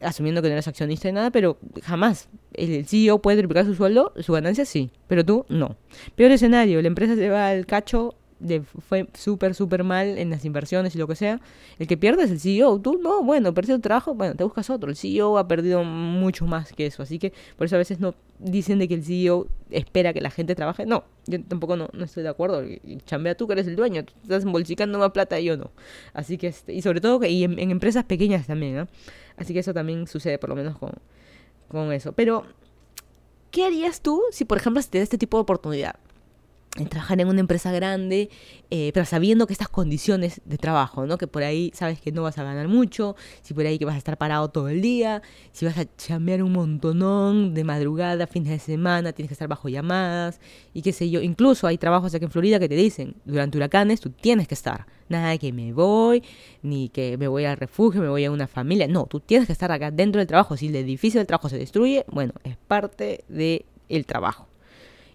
[0.00, 2.30] asumiendo que no eres accionista de nada, pero jamás.
[2.54, 5.76] El CEO puede triplicar su sueldo, su ganancia sí, pero tú no.
[6.16, 10.44] Peor escenario, la empresa se va al cacho, de, fue súper, súper mal en las
[10.44, 11.40] inversiones y lo que sea.
[11.78, 12.80] El que pierde es el CEO.
[12.80, 14.90] Tú no, bueno, perdiste tu trabajo, bueno, te buscas otro.
[14.90, 17.02] El CEO ha perdido mucho más que eso.
[17.02, 20.30] Así que por eso a veces no dicen de que el CEO espera que la
[20.30, 20.86] gente trabaje.
[20.86, 22.64] No, yo tampoco no, no estoy de acuerdo.
[23.04, 25.70] Chambea tú que eres el dueño, estás embolsicando más plata y yo no.
[26.14, 28.86] Así que, este, y sobre todo que y en, empresas pequeñas también, ¿eh?
[29.36, 30.92] Así que eso también sucede por lo menos con,
[31.70, 32.12] con eso.
[32.12, 32.44] Pero,
[33.50, 35.96] ¿qué harías tú si, por ejemplo, se te da este tipo de oportunidad?
[36.76, 38.30] En trabajar en una empresa grande,
[38.70, 41.18] eh, pero sabiendo que estas condiciones de trabajo, ¿no?
[41.18, 43.96] Que por ahí sabes que no vas a ganar mucho, si por ahí que vas
[43.96, 45.20] a estar parado todo el día,
[45.52, 49.68] si vas a chambear un montonón de madrugada, fines de semana, tienes que estar bajo
[49.68, 50.40] llamadas
[50.72, 51.20] y qué sé yo.
[51.20, 54.86] Incluso hay trabajos aquí en Florida que te dicen, durante huracanes tú tienes que estar.
[55.08, 56.22] Nada de que me voy,
[56.62, 58.86] ni que me voy al refugio, me voy a una familia.
[58.86, 60.56] No, tú tienes que estar acá dentro del trabajo.
[60.56, 64.49] Si el edificio del trabajo se destruye, bueno, es parte del el trabajo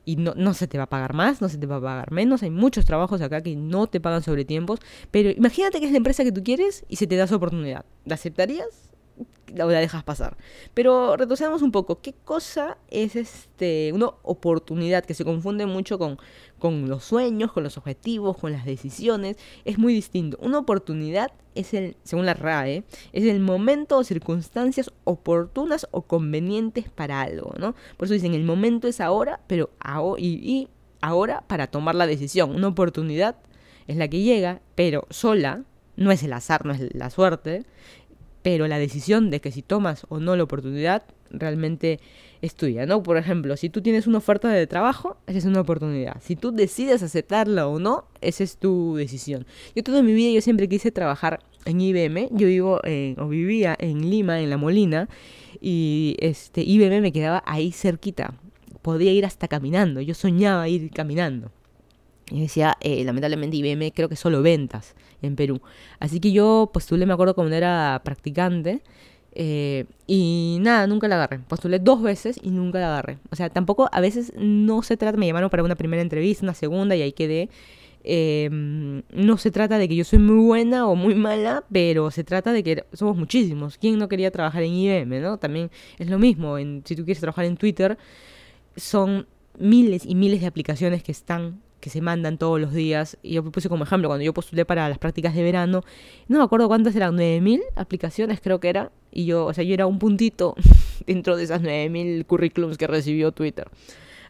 [0.05, 2.11] y no, no se te va a pagar más, no se te va a pagar
[2.11, 2.43] menos.
[2.43, 4.79] Hay muchos trabajos acá que no te pagan sobre tiempos.
[5.11, 7.85] Pero imagínate que es la empresa que tú quieres y se te da su oportunidad.
[8.05, 8.89] ¿La aceptarías?
[9.53, 10.37] La, dejas pasar.
[10.73, 12.01] Pero retrocedamos un poco.
[12.01, 16.17] ¿Qué cosa es este una oportunidad que se confunde mucho con,
[16.59, 19.37] con los sueños, con los objetivos, con las decisiones?
[19.63, 20.37] Es muy distinto.
[20.41, 26.89] Una oportunidad es el, según la RAE, es el momento o circunstancias oportunas o convenientes
[26.89, 27.75] para algo, ¿no?
[27.97, 29.69] Por eso dicen, el momento es ahora, pero
[30.17, 30.67] y, y
[31.01, 32.53] ahora para tomar la decisión.
[32.53, 33.37] Una oportunidad
[33.87, 35.63] es la que llega, pero sola,
[35.95, 37.63] no es el azar, no es la suerte,
[38.45, 41.99] pero la decisión de que si tomas o no la oportunidad realmente
[42.43, 43.01] es tuya, ¿no?
[43.01, 46.21] Por ejemplo, si tú tienes una oferta de trabajo, esa es una oportunidad.
[46.21, 49.47] Si tú decides aceptarla o no, esa es tu decisión.
[49.75, 52.29] Yo toda mi vida yo siempre quise trabajar en IBM.
[52.33, 52.81] Yo vivo
[53.17, 55.09] o vivía en Lima, en La Molina,
[55.59, 58.35] y este IBM me quedaba ahí cerquita.
[58.83, 60.01] Podía ir hasta caminando.
[60.01, 61.51] Yo soñaba ir caminando.
[62.29, 65.61] Y decía, eh, lamentablemente IBM creo que solo ventas en Perú.
[65.99, 68.81] Así que yo postulé, me acuerdo cuando era practicante.
[69.37, 71.39] Eh, y nada, nunca la agarré.
[71.39, 73.17] Postulé dos veces y nunca la agarré.
[73.31, 76.53] O sea, tampoco a veces no se trata, me llamaron para una primera entrevista, una
[76.53, 77.49] segunda y ahí quedé.
[78.07, 82.23] Eh, no se trata de que yo soy muy buena o muy mala, pero se
[82.23, 83.77] trata de que somos muchísimos.
[83.77, 85.21] ¿Quién no quería trabajar en IBM?
[85.21, 85.37] ¿no?
[85.37, 86.57] También es lo mismo.
[86.57, 87.97] Si tú quieres trabajar en Twitter,
[88.75, 93.15] son miles y miles de aplicaciones que están que se mandan todos los días.
[93.21, 95.83] Y yo puse como ejemplo, cuando yo postulé para las prácticas de verano,
[96.27, 98.91] no me acuerdo cuántas eran, 9.000 aplicaciones creo que era.
[99.11, 100.55] Y yo, o sea, yo era un puntito
[101.05, 103.67] dentro de esas 9.000 currículums que recibió Twitter.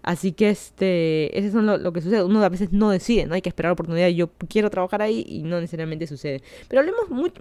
[0.04, 2.24] Así que este, eso es lo, que sucede.
[2.24, 3.36] Uno a veces no decide, ¿no?
[3.36, 4.10] Hay que esperar la oportunidad.
[4.10, 6.44] Yo quiero trabajar ahí y no necesariamente sucede.
[6.68, 7.32] Pero hablemos muy,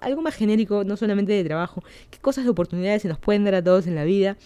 [0.00, 1.84] algo más genérico, no solamente de trabajo.
[2.10, 4.36] ¿Qué cosas de oportunidades se nos pueden dar a todos en la vida?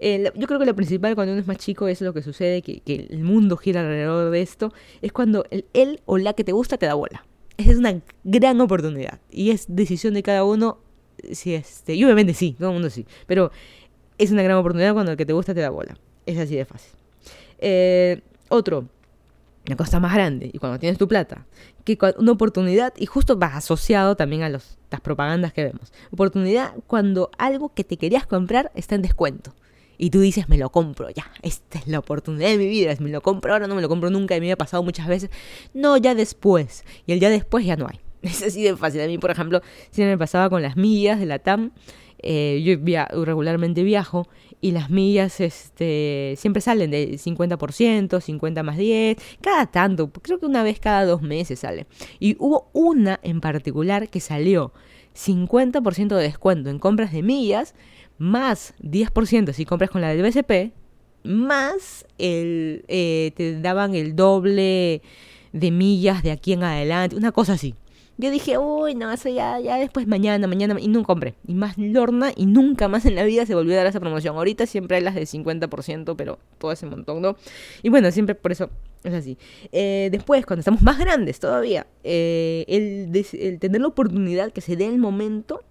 [0.00, 2.82] Yo creo que lo principal cuando uno es más chico es lo que sucede, que,
[3.10, 6.78] el mundo gira alrededor de esto, es cuando el él o la que te gusta
[6.78, 7.24] te da bola.
[7.58, 10.78] Esa es una gran oportunidad y es decisión de cada uno
[11.32, 13.50] si este, y obviamente sí, todo el mundo sí, pero
[14.16, 15.98] es una gran oportunidad cuando el que te gusta te da bola.
[16.24, 16.92] Es así de fácil.
[17.58, 18.86] Eh, otro,
[19.66, 21.46] una cosa más grande, y cuando tienes tu plata,
[21.84, 25.92] que una oportunidad, y justo va asociado también a las propagandas que vemos.
[26.10, 29.52] Oportunidad cuando algo que te querías comprar está en descuento
[30.00, 33.10] y tú dices, me lo compro, ya, esta es la oportunidad de mi vida, me
[33.10, 35.28] lo compro ahora, no me lo compro nunca, y me ha pasado muchas veces,
[35.74, 38.00] no, ya después, y el ya después ya no hay.
[38.22, 39.00] Es así de fácil.
[39.02, 39.60] A mí, por ejemplo,
[39.90, 41.72] siempre me pasaba con las millas de la TAM,
[42.22, 44.26] eh, yo regularmente viajo
[44.60, 50.46] y las millas este, siempre salen de 50%, 50 más 10, cada tanto, creo que
[50.46, 51.86] una vez cada dos meses sale.
[52.18, 54.72] Y hubo una en particular que salió
[55.14, 57.74] 50% de descuento en compras de millas
[58.20, 60.72] más 10% si compras con la del BCP,
[61.24, 65.00] más el, eh, te daban el doble
[65.52, 67.74] de millas de aquí en adelante, una cosa así.
[68.18, 71.34] Yo dije, uy, no, eso ya, ya después mañana, mañana, y no compré.
[71.46, 74.36] Y más Lorna, y nunca más en la vida se volvió a dar esa promoción.
[74.36, 77.36] Ahorita siempre hay las de 50%, pero todo ese montón, ¿no?
[77.82, 78.68] Y bueno, siempre por eso
[79.02, 79.38] es así.
[79.72, 84.76] Eh, después, cuando estamos más grandes todavía, eh, el, el tener la oportunidad que se
[84.76, 85.62] dé el momento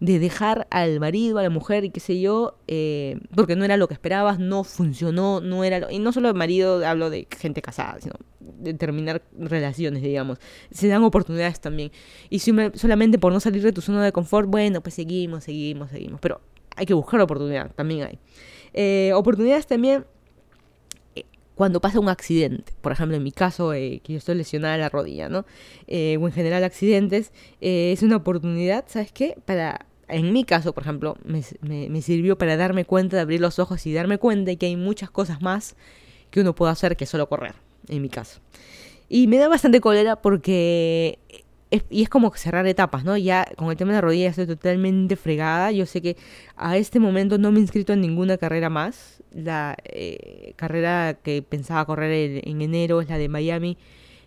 [0.00, 3.76] de dejar al marido, a la mujer y qué sé yo, eh, porque no era
[3.76, 7.26] lo que esperabas, no funcionó, no era lo, y no solo de marido, hablo de
[7.36, 10.38] gente casada, sino de terminar relaciones, digamos.
[10.70, 11.90] Se dan oportunidades también.
[12.30, 15.90] Y si solamente por no salir de tu zona de confort, bueno, pues seguimos, seguimos,
[15.90, 16.20] seguimos.
[16.20, 16.40] Pero
[16.76, 18.18] hay que buscar oportunidad, también hay.
[18.74, 20.04] Eh, oportunidades también
[21.58, 24.88] cuando pasa un accidente, por ejemplo en mi caso, que yo estoy lesionada en la
[24.88, 25.40] rodilla, ¿no?
[25.40, 25.42] o
[25.88, 29.36] en general accidentes, es una oportunidad, ¿sabes qué?
[29.44, 33.84] Para en mi caso, por ejemplo, me, sirvió para darme cuenta de abrir los ojos
[33.86, 35.74] y darme cuenta de que hay muchas cosas más
[36.30, 37.56] que uno puede hacer que solo correr,
[37.88, 38.40] en mi caso.
[39.08, 41.18] Y me da bastante cólera porque
[41.70, 43.16] y es como cerrar etapas, ¿no?
[43.16, 45.70] Ya con el tema de la rodilla estoy totalmente fregada.
[45.70, 46.16] Yo sé que
[46.56, 49.22] a este momento no me he inscrito en ninguna carrera más.
[49.32, 53.76] La eh, carrera que pensaba correr en, enero es la de Miami.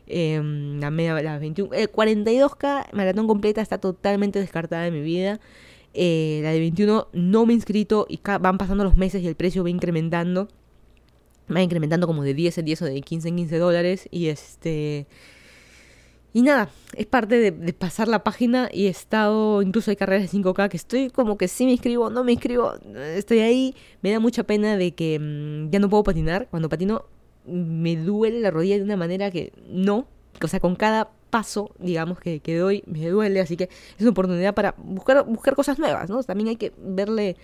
[0.08, 5.40] Em, la media, la 21, el 42K maratón completa está totalmente descartada de mi vida.
[5.94, 9.36] Eh, la de 21 no me he inscrito y van pasando los meses y el
[9.36, 10.48] precio va incrementando.
[11.54, 14.08] Va incrementando como de 10 en 10 o de 15 en 15 dólares.
[14.12, 15.08] Y este.
[16.34, 20.38] Y nada, es parte de, pasar la página y he estado, incluso hay carreras de
[20.38, 22.74] 5K que estoy como que sí me inscribo, no me inscribo,
[23.16, 23.76] estoy ahí.
[24.02, 26.48] Me da mucha pena de que mm, ya no puedo patinar.
[26.50, 27.06] Cuando patino
[27.46, 30.08] me duele la rodilla de una manera que no.
[30.42, 34.12] O sea, con cada paso, digamos, que, que doy, me duele, así que es una
[34.12, 36.24] oportunidad para buscar, buscar cosas nuevas, ¿no?
[36.24, 37.38] También hay que verle,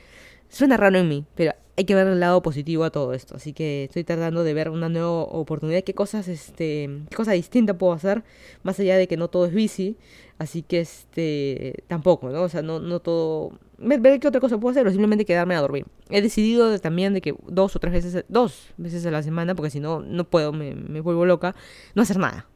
[0.49, 3.53] suena raro en mí, pero hay que ver el lado positivo a todo esto, así
[3.53, 7.93] que estoy tratando de ver una nueva oportunidad, qué cosas, este, qué cosa distinta puedo
[7.93, 8.23] hacer,
[8.63, 9.95] más allá de que no todo es bici,
[10.39, 12.41] así que, este, tampoco, ¿no?
[12.41, 15.62] O sea, no, no todo, ver, qué otra cosa puedo hacer o simplemente quedarme a
[15.62, 15.86] dormir.
[16.10, 19.69] He decidido también de que dos o tres veces, dos veces a la semana, porque
[19.69, 21.55] si no, no puedo, me, me vuelvo loca,
[21.93, 22.47] no hacer nada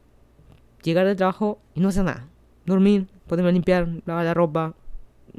[0.82, 2.28] llegar del trabajo y no hacer nada.
[2.66, 4.74] Dormir, ponerme limpiar, lavar la ropa,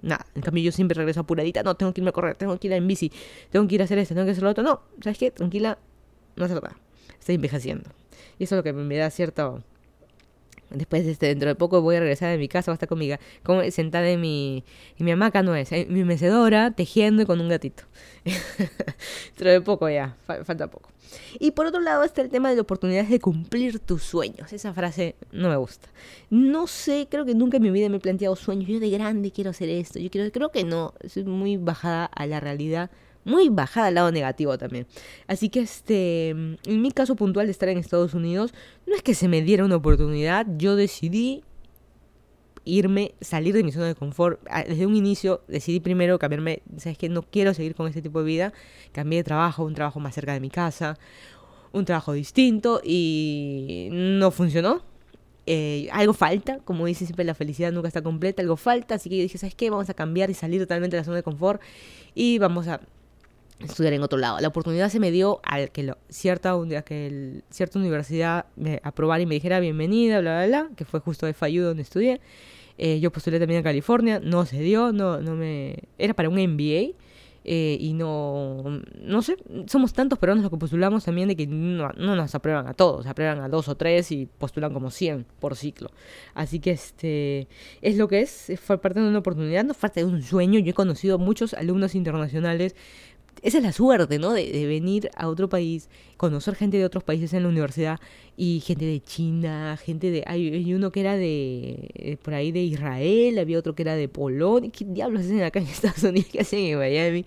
[0.02, 0.26] nada.
[0.36, 1.64] En cambio, yo siempre regreso apuradita.
[1.64, 3.12] No, tengo que irme a correr, tengo que ir en bici,
[3.52, 4.64] tengo que ir a hacer esto, tengo que hacer lo otro.
[4.64, 5.32] No, ¿sabes qué?
[5.32, 5.78] Tranquila,
[6.36, 6.78] no hacer nada.
[7.20, 7.90] Estoy envejeciendo.
[8.40, 9.64] Y eso es lo que me da cierto.
[10.74, 13.18] Después, este, dentro de poco voy a regresar a mi casa, voy a estar conmigo,
[13.72, 14.64] sentada en mi,
[14.98, 17.84] en mi hamaca, no es, en mi mecedora, tejiendo y con un gatito.
[18.24, 20.90] dentro de poco ya, falta poco.
[21.40, 24.52] Y por otro lado está el tema de la oportunidad de cumplir tus sueños.
[24.54, 25.90] Esa frase no me gusta.
[26.30, 28.68] No sé, creo que nunca en mi vida me he planteado sueños.
[28.68, 30.00] Yo de grande quiero hacer esto.
[30.00, 30.94] Yo quiero, creo que no.
[31.08, 32.90] Soy muy bajada a la realidad
[33.26, 34.88] muy bajada al lado negativo también.
[35.28, 38.54] Así que este, en mi caso puntual de estar en Estados Unidos,
[38.86, 41.44] no es que se me diera una oportunidad, yo decidí
[42.66, 44.40] irme, salir de mi zona de confort.
[44.50, 48.20] Ah, desde un inicio decidí primero cambiarme, sabes que no quiero seguir con este tipo
[48.20, 48.54] de vida.
[48.92, 50.98] Cambié de trabajo, un trabajo más cerca de mi casa,
[51.72, 54.84] un trabajo distinto y no funcionó.
[55.46, 59.18] Eh, algo falta, como dice siempre, la felicidad nunca está completa, algo falta, así que
[59.18, 59.70] yo dije, ¿sabes qué?
[59.70, 61.62] Vamos a cambiar y salir totalmente de la zona de confort
[62.16, 62.80] y vamos a
[63.60, 64.40] estudiar en otro lado.
[64.40, 69.22] La oportunidad se me dio al que lo, cierta, que el, cierta universidad me aprobara
[69.22, 72.22] y me dijera bienvenida, bla, bla, bla, que fue justo de FIU donde estudié.
[72.78, 75.84] Eh, yo postulé también a California, no se dio, no, no me...
[75.98, 76.96] Era para un MBA.
[77.46, 79.36] Eh, y no, no sé,
[79.68, 83.06] somos tantos peruanos los que postulamos también de que no, no, nos aprueban a todos,
[83.06, 85.92] aprueban a dos o tres y postulan como 100 por ciclo.
[86.36, 87.50] Así que este
[87.82, 90.60] es lo que es, fue parte de una oportunidad, no parte de un sueño.
[90.60, 92.78] Yo he conocido muchos alumnos internacionales
[93.44, 94.32] esa es la suerte, ¿no?
[94.32, 98.00] De, venir a otro país, conocer gente de otros países en la universidad
[98.38, 100.24] y gente de China, gente de...
[100.26, 101.92] Hay, uno que era de...
[101.94, 104.72] Eh, por ahí de Israel, había otro que era de Polonia.
[104.72, 106.30] ¿Qué diablos hacen acá en Estados Unidos?
[106.32, 107.26] ¿Qué hacen en Miami?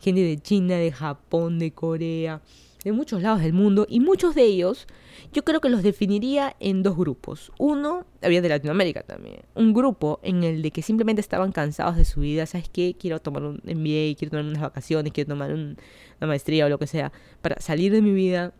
[0.00, 2.40] Gente de China, de Japón, de Corea
[2.84, 4.86] de muchos lados del mundo y muchos de ellos
[5.32, 7.52] yo creo que los definiría en dos grupos.
[7.58, 12.04] Uno, había de Latinoamérica también, un grupo en el de que simplemente estaban cansados de
[12.04, 12.96] su vida, ¿sabes qué?
[12.98, 15.76] Quiero tomar un MBA, quiero tomar unas vacaciones, quiero tomar una
[16.20, 17.12] maestría o lo que sea,
[17.42, 18.52] para salir de mi vida,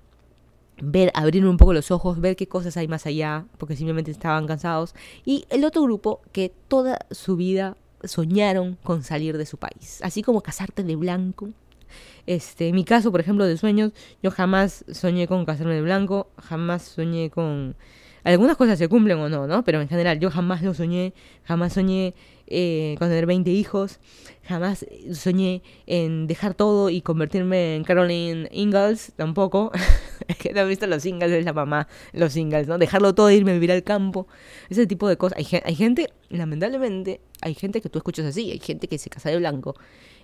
[0.83, 4.46] ver, abrir un poco los ojos, ver qué cosas hay más allá, porque simplemente estaban
[4.46, 4.94] cansados.
[5.24, 10.22] Y el otro grupo que toda su vida soñaron con salir de su país, así
[10.22, 11.50] como casarte de blanco,
[12.26, 16.29] este, en mi caso, por ejemplo, de sueños, yo jamás soñé con casarme de blanco,
[16.38, 17.76] jamás soñé con...
[18.22, 19.64] Algunas cosas se cumplen o no, ¿no?
[19.64, 22.14] Pero en general yo jamás lo soñé, jamás soñé
[22.46, 23.98] eh, con tener 20 hijos,
[24.42, 29.72] jamás soñé en dejar todo y convertirme en Caroline Ingalls, tampoco.
[30.29, 32.76] es que no he visto los Ingalls, es la mamá, los Ingalls, ¿no?
[32.76, 34.26] Dejarlo todo e irme a vivir al campo,
[34.68, 35.38] ese tipo de cosas.
[35.38, 39.31] Hay, hay gente, lamentablemente, hay gente que tú escuchas así, hay gente que se casa
[39.31, 39.76] de blanco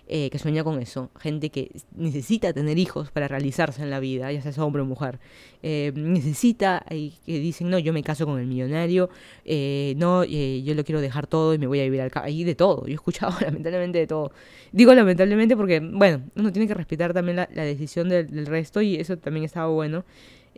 [0.09, 4.31] eh, que sueña con eso, gente que necesita tener hijos para realizarse en la vida,
[4.31, 5.19] ya sea hombre o mujer,
[5.64, 9.11] eh, necesita, y que dicen, no, yo me caso con el millonario,
[9.45, 12.55] eh, no, yo lo quiero dejar todo y me voy a vivir al ahí de
[12.55, 14.31] todo, yo he escuchado lamentablemente de todo.
[14.71, 18.97] Digo lamentablemente porque, bueno, uno tiene que respetar también la, decisión del, del, resto y
[18.97, 20.05] eso también estaba bueno.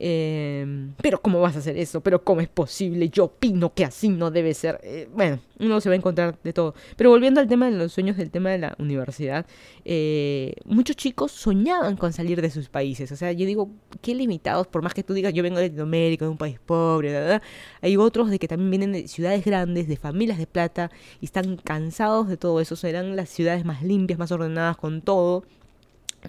[0.00, 2.00] Em, pero ¿cómo vas a hacer eso?
[2.00, 3.08] ¿Pero cómo es posible?
[3.08, 4.78] Yo opino que así no debe ser.
[4.84, 6.74] Eh, bueno, uno se va a encontrar de todo.
[6.96, 9.44] Pero volviendo al tema de los sueños, del tema de la universidad,
[9.84, 13.10] eh, muchos chicos soñaban con salir de sus países.
[13.10, 16.24] O sea, yo digo, qué limitados, por más que tú digas, yo vengo de Latinoamérica,
[16.26, 17.42] de un país pobre, ¿verdad?
[17.82, 21.56] hay otros de que también vienen de ciudades grandes, de familias de plata, y están
[21.56, 22.76] cansados de todo eso.
[22.76, 25.42] Serán las ciudades más limpias, más ordenadas con todo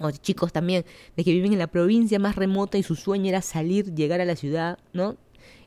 [0.00, 0.84] o chicos también,
[1.16, 4.24] de que viven en la provincia más remota y su sueño era salir, llegar a
[4.24, 5.16] la ciudad, ¿no?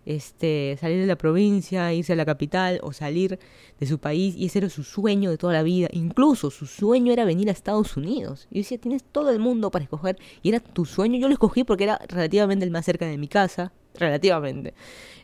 [0.06, 3.40] Este, salir de la provincia, irse a la capital o salir
[3.80, 5.88] de su país y ese era su sueño de toda la vida.
[5.94, 8.48] Incluso su sueño era venir a Estados Unidos.
[8.52, 11.20] Y decía, tienes todo el mundo para escoger y era tu sueño.
[11.20, 14.74] Yo lo escogí porque era relativamente el más cerca de mi casa, relativamente.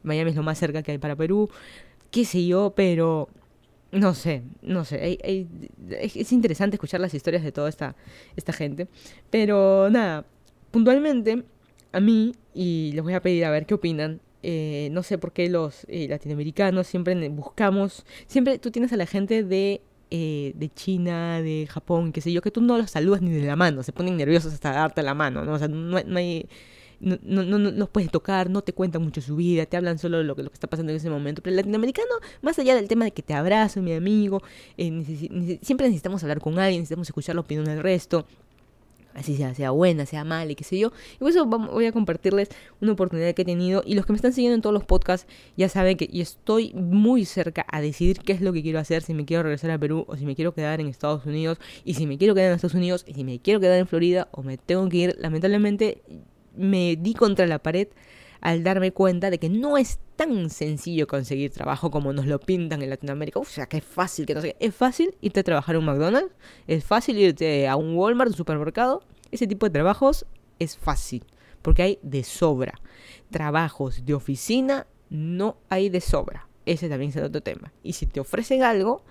[0.04, 1.50] Miami es lo más cerca que hay para Perú,
[2.12, 3.28] qué sé yo, pero
[3.92, 5.20] no sé, no sé.
[5.90, 7.96] es interesante escuchar las historias de toda esta,
[8.36, 8.88] esta gente.
[9.30, 10.26] Pero nada,
[10.72, 11.44] puntualmente,
[11.92, 14.22] a mí, y les voy a pedir a ver qué opinan.
[14.42, 18.06] Eh, no sé por qué los eh, latinoamericanos siempre buscamos.
[18.28, 22.42] Siempre tú tienes a la gente de eh, de China, de Japón, qué sé yo,
[22.42, 25.14] que tú no los saludas ni de la mano, se ponen nerviosos hasta darte la
[25.14, 25.54] mano, ¿no?
[25.54, 26.48] O sea, no, no hay
[27.00, 30.18] no, no, no, los puedes tocar, no te cuentan mucho su vida, te hablan solo
[30.18, 31.42] de lo que, lo que está pasando en ese momento.
[31.42, 32.10] Pero el latinoamericano,
[32.42, 34.42] más allá del tema de que te abrazo, mi amigo,
[34.78, 38.26] eh, siempre necesitamos hablar con alguien, necesitamos escuchar la opinión del resto
[39.20, 40.92] así sea, sea buena, sea mala y qué sé yo.
[41.16, 42.50] Y por eso voy a compartirles
[42.82, 43.84] una oportunidad que he tenido.
[43.86, 46.74] Y los que me están siguiendo en todos los podcasts ya saben que yo estoy
[46.74, 49.78] muy cerca a decidir qué es lo que quiero hacer, si me quiero regresar a
[49.78, 51.60] Perú o si me quiero quedar en Estados Unidos.
[51.84, 54.28] Y si me quiero quedar en Estados Unidos y si me quiero quedar en Florida
[54.32, 55.16] o me tengo que ir.
[55.20, 56.02] Lamentablemente
[56.60, 57.88] me di contra la pared
[58.42, 62.82] al darme cuenta de que no es tan sencillo conseguir trabajo como nos lo pintan
[62.82, 63.40] en Latinoamérica.
[63.40, 64.56] o sea, que es fácil, que no sé.
[64.60, 66.34] Es fácil irte a trabajar en un McDonald's,
[66.68, 69.02] es fácil irte a un Walmart, un supermercado.
[69.32, 70.26] Ese tipo de trabajos
[70.60, 71.24] es fácil,
[71.62, 72.74] porque hay de sobra.
[73.30, 76.48] Trabajos de oficina no hay de sobra.
[76.66, 77.74] Ese también es el otro tema.
[77.84, 79.04] Y si te ofrecen algo,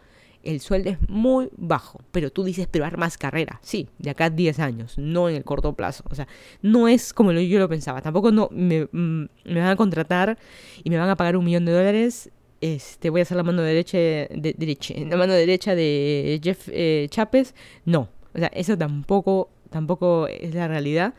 [0.43, 2.01] el sueldo es muy bajo.
[2.13, 3.61] Pero tú dices, pero más carrera.
[3.63, 6.05] Sí, de acá a 10 años, no en el corto plazo.
[6.11, 6.29] O sea,
[6.63, 8.01] no es como yo lo pensaba.
[8.03, 10.39] Tampoco no me, mm, me van a contratar
[10.83, 12.31] y me van a pagar un millón de dólares
[12.61, 17.55] este, voy a hacer la mano derecha, de, la mano derecha de Jeff eh, Chapes,
[17.85, 21.15] no, o sea, eso tampoco, tampoco es la realidad.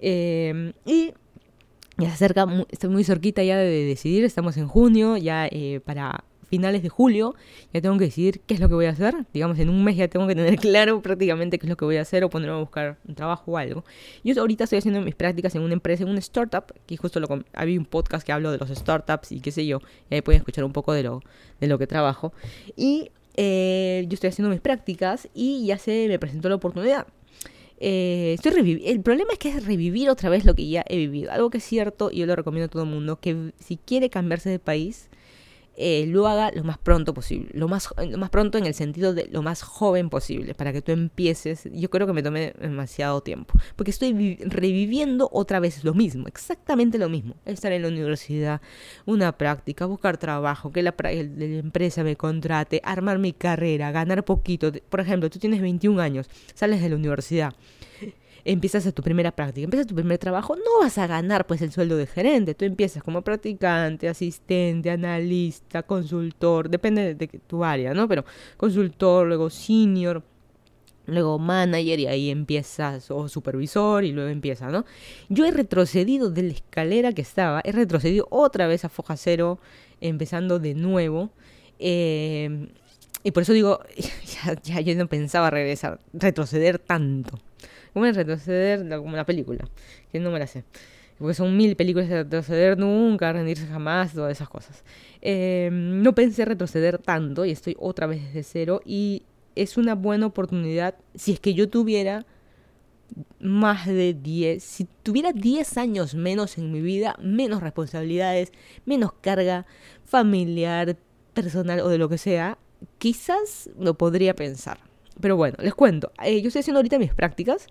[0.00, 1.12] Eh, y
[1.96, 6.24] ya se acerca, estoy muy cerquita ya de decidir, estamos en junio, ya eh, para
[6.52, 7.34] finales de julio
[7.72, 9.14] ya tengo que decidir qué es lo que voy a hacer.
[9.32, 11.96] Digamos, en un mes ya tengo que tener claro prácticamente qué es lo que voy
[11.96, 13.84] a hacer o ponerme a buscar un trabajo o algo.
[14.22, 17.42] Yo ahorita estoy haciendo mis prácticas en una empresa, en una startup, que justo lo,
[17.54, 19.80] había un podcast que hablo de los startups y qué sé yo,
[20.10, 21.22] y ahí pueden escuchar un poco de lo,
[21.58, 22.34] de lo que trabajo.
[22.76, 27.06] Y eh, yo estoy haciendo mis prácticas y ya se me presentó la oportunidad.
[27.80, 31.32] Eh, estoy el problema es que es revivir otra vez lo que ya he vivido.
[31.32, 34.10] Algo que es cierto y yo lo recomiendo a todo el mundo, que si quiere
[34.10, 35.08] cambiarse de país,
[35.76, 37.50] eh, lo haga lo más pronto posible.
[37.54, 40.82] Lo más, lo más pronto en el sentido de lo más joven posible, para que
[40.82, 41.68] tú empieces.
[41.72, 46.98] Yo creo que me tomé demasiado tiempo, porque estoy reviviendo otra vez lo mismo, exactamente
[46.98, 47.36] lo mismo.
[47.44, 48.60] Estar en la universidad,
[49.06, 51.10] una práctica, buscar trabajo, que la, la
[51.44, 54.72] empresa me contrate, armar mi carrera, ganar poquito.
[54.90, 57.54] Por ejemplo, tú tienes 21 años, sales de la universidad
[58.44, 61.72] empiezas a tu primera práctica, empiezas tu primer trabajo, no vas a ganar pues el
[61.72, 68.08] sueldo de gerente, tú empiezas como practicante, asistente, analista, consultor, depende de, tu área, ¿no?
[68.08, 68.24] Pero
[68.56, 70.22] consultor, luego senior,
[71.06, 74.84] luego manager y ahí empiezas, o supervisor y luego empieza, ¿no?
[75.28, 79.58] Yo he retrocedido de la escalera que estaba, he retrocedido otra vez a foja cero,
[80.00, 81.30] empezando de nuevo.
[81.78, 82.68] Eh,
[83.24, 83.80] y por eso digo,
[84.44, 87.38] ya, ya yo no pensaba regresar, retroceder tanto.
[87.92, 89.68] ¿Cómo retroceder como la película?
[90.10, 90.64] Que no me la sé.
[91.18, 94.82] Porque son mil películas de retroceder nunca, rendirse jamás, todas esas cosas.
[95.20, 98.80] Em, no pensé retroceder tanto y estoy otra vez desde cero.
[98.84, 99.22] Y
[99.54, 102.26] es una buena oportunidad si es que yo tuviera
[103.40, 108.52] más de 10, si tuviera 10 años menos en mi vida, menos responsabilidades,
[108.86, 109.66] menos carga
[110.04, 110.96] familiar,
[111.34, 112.58] personal o de lo que sea,
[112.98, 114.91] quizás lo podría pensar.
[115.22, 116.12] Pero bueno, les cuento.
[116.22, 117.68] Eh, yo estoy haciendo ahorita mis prácticas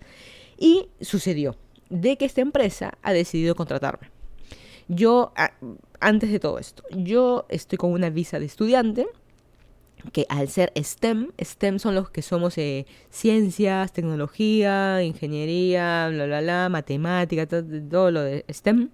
[0.58, 1.54] y sucedió
[1.90, 4.10] de que esta empresa ha decidido contratarme.
[4.88, 5.32] Yo,
[6.00, 9.06] antes de todo esto, yo estoy con una visa de estudiante
[10.12, 16.40] que al ser STEM, STEM son los que somos eh, ciencias, tecnología, ingeniería, bla, bla,
[16.40, 18.88] bla, matemática, todo, todo lo de STEM,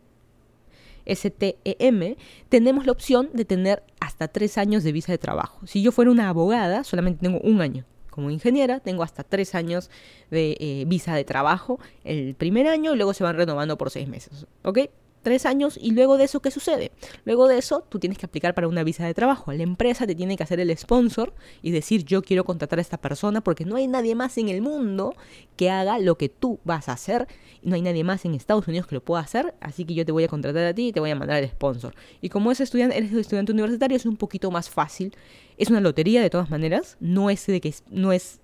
[1.08, 2.16] STEM,
[2.48, 5.64] tenemos la opción de tener hasta tres años de visa de trabajo.
[5.66, 7.86] Si yo fuera una abogada, solamente tengo un año
[8.18, 9.90] como ingeniera, tengo hasta tres años
[10.28, 14.08] de eh, visa de trabajo el primer año y luego se van renovando por seis
[14.08, 14.44] meses.
[14.64, 14.80] ¿Ok?
[15.28, 16.90] Tres años y luego de eso, ¿qué sucede?
[17.26, 19.52] Luego de eso, tú tienes que aplicar para una visa de trabajo.
[19.52, 22.96] La empresa te tiene que hacer el sponsor y decir, yo quiero contratar a esta
[22.96, 25.14] persona porque no hay nadie más en el mundo
[25.56, 27.28] que haga lo que tú vas a hacer.
[27.62, 30.12] No hay nadie más en Estados Unidos que lo pueda hacer, así que yo te
[30.12, 31.94] voy a contratar a ti y te voy a mandar el sponsor.
[32.22, 35.14] Y como es estudiante, eres estudiante universitario, es un poquito más fácil.
[35.58, 38.40] Es una lotería de todas maneras, no es de que no es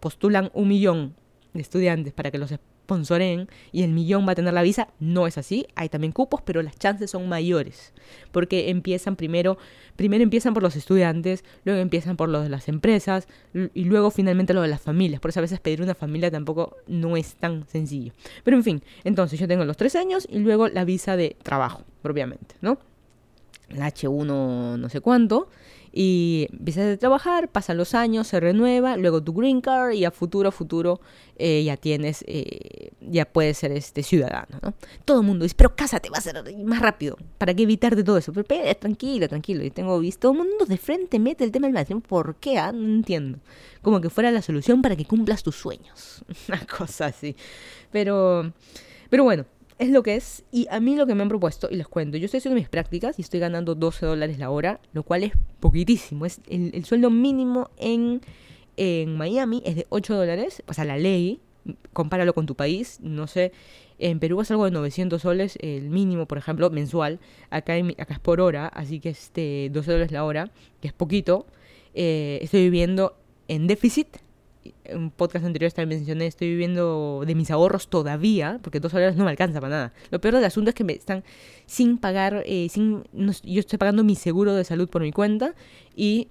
[0.00, 1.14] postulan un millón
[1.54, 2.52] de estudiantes para que los
[3.72, 4.88] y el millón va a tener la visa.
[4.98, 7.92] No es así, hay también cupos, pero las chances son mayores,
[8.32, 9.58] porque empiezan primero,
[9.96, 13.28] primero empiezan por los estudiantes, luego empiezan por los de las empresas
[13.74, 15.20] y luego finalmente lo de las familias.
[15.20, 18.12] Por eso a veces pedir una familia tampoco no es tan sencillo.
[18.44, 21.84] Pero en fin, entonces yo tengo los tres años y luego la visa de trabajo,
[22.02, 22.78] propiamente, ¿no?
[23.68, 25.48] La H1 no sé cuánto
[25.92, 30.10] y empiezas a trabajar, pasan los años, se renueva, luego tu green card y a
[30.10, 31.00] futuro, futuro
[31.36, 34.74] eh, ya tienes, eh, ya puedes ser este ciudadano, ¿no?
[35.04, 38.18] Todo el mundo dice, pero cásate, va a ser más rápido, ¿para qué evitarte todo
[38.18, 38.32] eso?
[38.32, 38.46] Pero,
[38.78, 42.06] tranquilo, tranquilo, y tengo visto, todo el mundo de frente mete el tema del matrimonio,
[42.08, 42.58] ¿por qué?
[42.58, 43.38] Ah, no entiendo.
[43.82, 47.34] Como que fuera la solución para que cumplas tus sueños, una cosa así.
[47.90, 48.52] Pero,
[49.08, 49.46] pero bueno,
[49.80, 50.44] es lo que es.
[50.52, 52.68] Y a mí lo que me han propuesto, y les cuento, yo estoy haciendo mis
[52.68, 56.26] prácticas y estoy ganando 12 dólares la hora, lo cual es poquitísimo.
[56.26, 58.20] Es el, sueldo mínimo en,
[58.76, 61.40] en Miami es de 8 dólares, o sea, la ley,
[61.94, 63.52] compáralo con tu país, no sé,
[63.98, 67.18] en Perú es algo de 900 soles, el mínimo, por ejemplo, mensual,
[67.48, 70.50] acá, acá es por hora, así que este 12 dólares la hora,
[70.82, 71.46] que es poquito,
[71.94, 73.16] eh, estoy viviendo
[73.48, 74.18] en déficit
[74.84, 79.16] en un podcast anterior también mencioné, estoy viviendo de mis ahorros todavía, porque dos horas
[79.16, 79.92] no me alcanza para nada.
[80.10, 81.24] Lo peor del asunto es que me están
[81.66, 85.54] sin pagar, eh, sin, yo estoy pagando mi seguro de salud por mi cuenta
[85.96, 86.28] y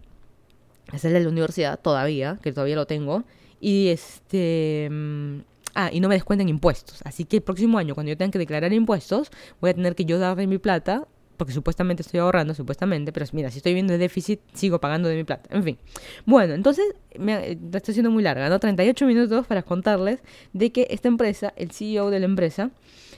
[0.91, 3.23] hacerle a la universidad todavía, que todavía lo tengo,
[3.59, 4.89] y este...
[4.91, 5.39] Mm,
[5.75, 7.01] ah, y no me descuentan impuestos.
[7.05, 10.05] Así que el próximo año, cuando yo tenga que declarar impuestos, voy a tener que
[10.05, 11.07] yo darle mi plata
[11.39, 15.15] porque supuestamente estoy ahorrando, supuestamente, pero mira, si estoy viendo el déficit, sigo pagando de
[15.15, 15.49] mi plata.
[15.55, 15.77] En fin.
[16.25, 16.85] Bueno, entonces,
[17.17, 18.59] me, estoy siendo muy larga, ¿no?
[18.59, 20.19] 38 minutos para contarles
[20.53, 22.69] de que esta empresa, el CEO de la empresa,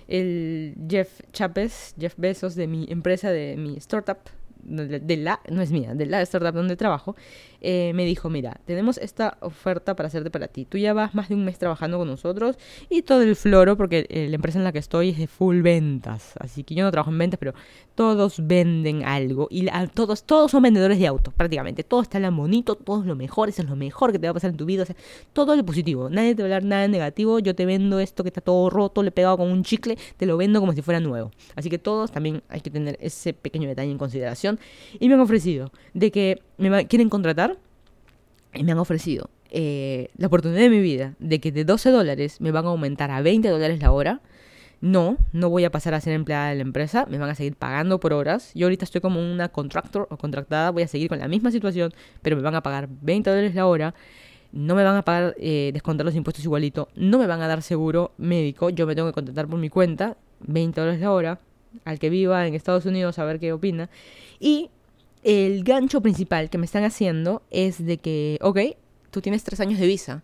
[0.07, 4.19] el Jeff Chapes, Jeff Bezos de mi empresa, de mi startup,
[4.63, 7.15] de, la, no es mía, de la startup donde trabajo,
[7.61, 10.65] eh, me dijo, mira, tenemos esta oferta para hacerte para ti.
[10.65, 12.57] Tú ya vas más de un mes trabajando con nosotros
[12.89, 15.61] y todo el floro, porque eh, la empresa en la que estoy es de full
[15.61, 16.33] ventas.
[16.39, 17.53] Así que yo no trabajo en ventas, pero
[17.95, 19.47] todos venden algo.
[19.51, 21.83] Y todos, todos son vendedores de autos, prácticamente.
[21.83, 24.31] Todo está en bonito, todo es lo mejor, eso es lo mejor que te va
[24.31, 24.83] a pasar en tu vida.
[24.83, 24.95] O sea,
[25.33, 26.09] todo lo positivo.
[26.09, 27.39] Nadie te va a hablar nada negativo.
[27.39, 30.25] Yo te vendo esto que está todo roto, le he pegado con un chicle, te
[30.25, 31.31] lo vendo como si fuera nuevo.
[31.55, 34.50] Así que todos también hay que tener ese pequeño detalle en consideración.
[34.99, 37.57] Y me han ofrecido de que me quieren contratar
[38.53, 42.39] y me han ofrecido eh, la oportunidad de mi vida de que de 12 dólares
[42.39, 44.21] me van a aumentar a 20 dólares la hora.
[44.79, 47.55] No, no voy a pasar a ser empleada de la empresa, me van a seguir
[47.55, 48.51] pagando por horas.
[48.55, 51.93] Yo ahorita estoy como una contractor o contractada, voy a seguir con la misma situación,
[52.23, 53.93] pero me van a pagar 20 dólares la hora.
[54.51, 57.61] No me van a pagar, eh, descontar los impuestos igualito, no me van a dar
[57.61, 61.39] seguro médico, yo me tengo que contratar por mi cuenta, 20 dólares la hora,
[61.85, 63.89] al que viva en Estados Unidos a ver qué opina.
[64.39, 64.69] Y
[65.23, 68.59] el gancho principal que me están haciendo es de que, ok,
[69.11, 70.23] tú tienes tres años de visa,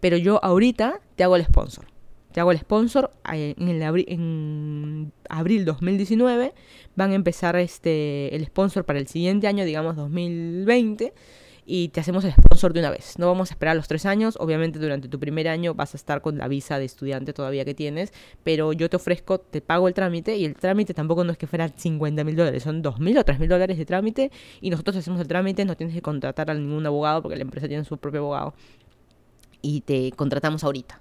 [0.00, 1.86] pero yo ahorita te hago el sponsor.
[2.32, 6.54] Te hago el sponsor eh, en, el en abril 2019.
[6.96, 11.12] Van a empezar este, el sponsor para el siguiente año, digamos 2020
[11.64, 13.18] y te hacemos el sponsor de una vez.
[13.18, 14.36] No vamos a esperar los tres años.
[14.40, 17.74] Obviamente durante tu primer año vas a estar con la visa de estudiante todavía que
[17.74, 21.38] tienes, pero yo te ofrezco, te pago el trámite y el trámite tampoco no es
[21.38, 24.70] que fuera 50 mil dólares, son 2 mil o 3 mil dólares de trámite y
[24.70, 27.84] nosotros hacemos el trámite, no tienes que contratar a ningún abogado porque la empresa tiene
[27.84, 28.54] su propio abogado
[29.60, 31.00] y te contratamos ahorita.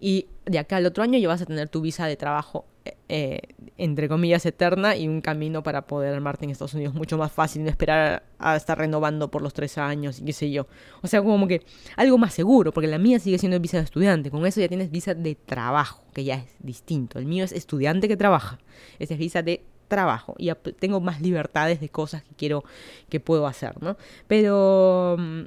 [0.00, 2.66] Y de acá al otro año ya vas a tener tu visa de trabajo
[3.08, 3.40] eh,
[3.76, 7.62] entre comillas, eterna y un camino para poder armarte en Estados Unidos mucho más fácil,
[7.62, 10.66] no esperar a, estar renovando por los tres años y qué sé yo.
[11.02, 11.62] O sea, como que
[11.96, 14.90] algo más seguro, porque la mía sigue siendo visa de estudiante, con eso ya tienes
[14.90, 17.18] visa de trabajo, que ya es distinto.
[17.18, 18.58] El mío es estudiante que trabaja,
[18.98, 22.64] esa es visa de trabajo y tengo más libertades de cosas que quiero,
[23.10, 23.96] que puedo hacer, ¿no?
[24.26, 25.42] Pero mm,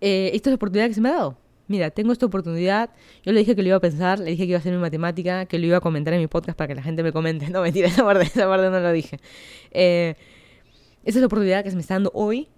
[0.00, 1.36] eh, esta es la oportunidad que se me ha dado
[1.70, 2.90] mira, tengo esta oportunidad,
[3.22, 4.80] yo le dije que lo iba a pensar, le dije que iba a hacer mi
[4.80, 7.46] matemática, que lo iba a comentar en mi podcast para que la gente me comente.
[7.50, 9.18] No, mentira, esa parte, esa parte no lo dije.
[9.70, 10.14] Eh,
[11.04, 12.48] esa es la oportunidad que se me está dando hoy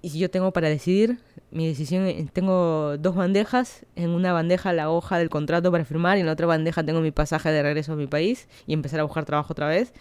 [0.00, 1.18] y si yo tengo para decidir,
[1.50, 6.16] mi decisión, eh, tengo dos bandejas, en una bandeja la hoja del contrato para firmar
[6.16, 9.00] y en la otra bandeja tengo mi pasaje de regreso a mi país y empezar
[9.00, 9.92] a buscar trabajo otra vez.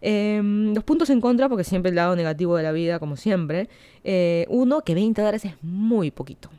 [0.00, 3.68] Em, los puntos en contra, porque siempre el lado negativo de la vida, como siempre.
[4.04, 6.50] Eh, uno, que 20 dólares es muy poquito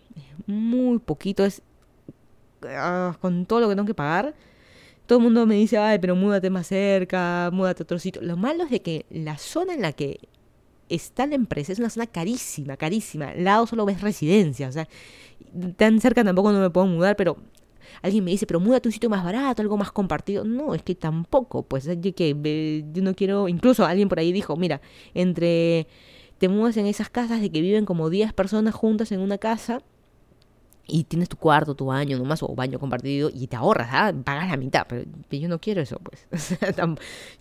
[0.48, 1.62] muy poquito, es
[2.68, 4.34] ah, con todo lo que tengo que pagar.
[5.06, 8.22] Todo el mundo me dice, ay, pero múdate más cerca, múdate a otro sitio.
[8.22, 10.20] Lo malo es de que la zona en la que
[10.90, 13.30] está la empresa es una zona carísima, carísima.
[13.30, 14.88] Al lado solo ves residencia, o sea,
[15.78, 17.38] tan cerca tampoco no me puedo mudar, pero
[18.02, 20.44] alguien me dice, pero múdate a un sitio más barato, algo más compartido.
[20.46, 24.56] No, es que tampoco, pues es que yo no quiero, incluso alguien por ahí dijo,
[24.56, 24.82] mira,
[25.14, 25.88] entre
[26.38, 29.82] te mudas en esas casas de que viven como 10 personas juntas en una casa,
[30.86, 34.14] y tienes tu cuarto, tu baño nomás, o baño compartido, y te ahorras, ¿ah?
[34.24, 36.28] pagas la mitad, pero yo no quiero eso, pues.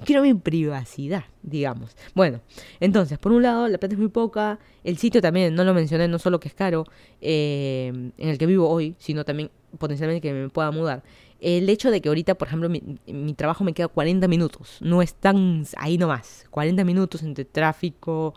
[0.04, 1.96] quiero mi privacidad, digamos.
[2.14, 2.40] Bueno,
[2.78, 6.06] entonces, por un lado, la plata es muy poca, el sitio también, no lo mencioné,
[6.06, 6.86] no solo que es caro,
[7.20, 11.02] eh, en el que vivo hoy, sino también potencialmente que me pueda mudar.
[11.40, 15.02] El hecho de que ahorita, por ejemplo, mi, mi trabajo me queda 40 minutos, no
[15.02, 18.34] es tan ahí nomás, 40 minutos entre tráfico,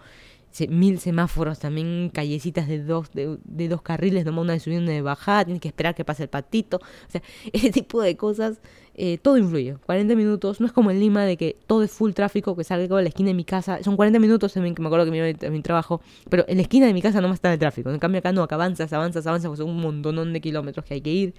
[0.70, 4.92] mil semáforos, también callecitas de dos, de, dos carriles, nomás una de subida y una
[4.92, 7.22] de bajada, tienes que esperar que pase el patito, o sea,
[7.54, 8.62] ese tipo de cosas,
[8.96, 9.76] eh, todo influye.
[9.86, 12.98] 40 minutos, no es como en Lima de que todo es full tráfico, que salgo
[12.98, 15.18] de la esquina de mi casa, son 40 minutos también que me acuerdo que me
[15.18, 17.60] iba a mi trabajo, pero en la esquina de mi casa no más está el
[17.60, 20.86] tráfico, en cambio acá no, acá avanzas, avanzas, avanzas, pues son un montón de kilómetros
[20.86, 21.34] que hay que ir.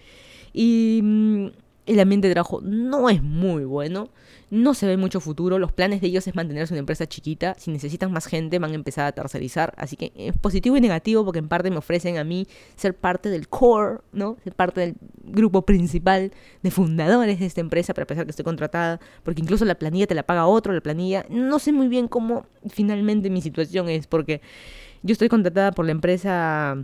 [0.52, 1.46] Y mm,
[1.86, 4.10] el ambiente de trabajo no es muy bueno,
[4.50, 7.70] no se ve mucho futuro, los planes de ellos es mantenerse una empresa chiquita, si
[7.70, 11.38] necesitan más gente van a empezar a tercerizar, así que es positivo y negativo porque
[11.38, 14.36] en parte me ofrecen a mí ser parte del core, ¿no?
[14.44, 16.32] Ser parte del grupo principal
[16.62, 20.14] de fundadores de esta empresa, para pesar que estoy contratada, porque incluso la planilla te
[20.14, 24.40] la paga otro, la planilla, no sé muy bien cómo finalmente mi situación es, porque
[25.02, 26.76] yo estoy contratada por la empresa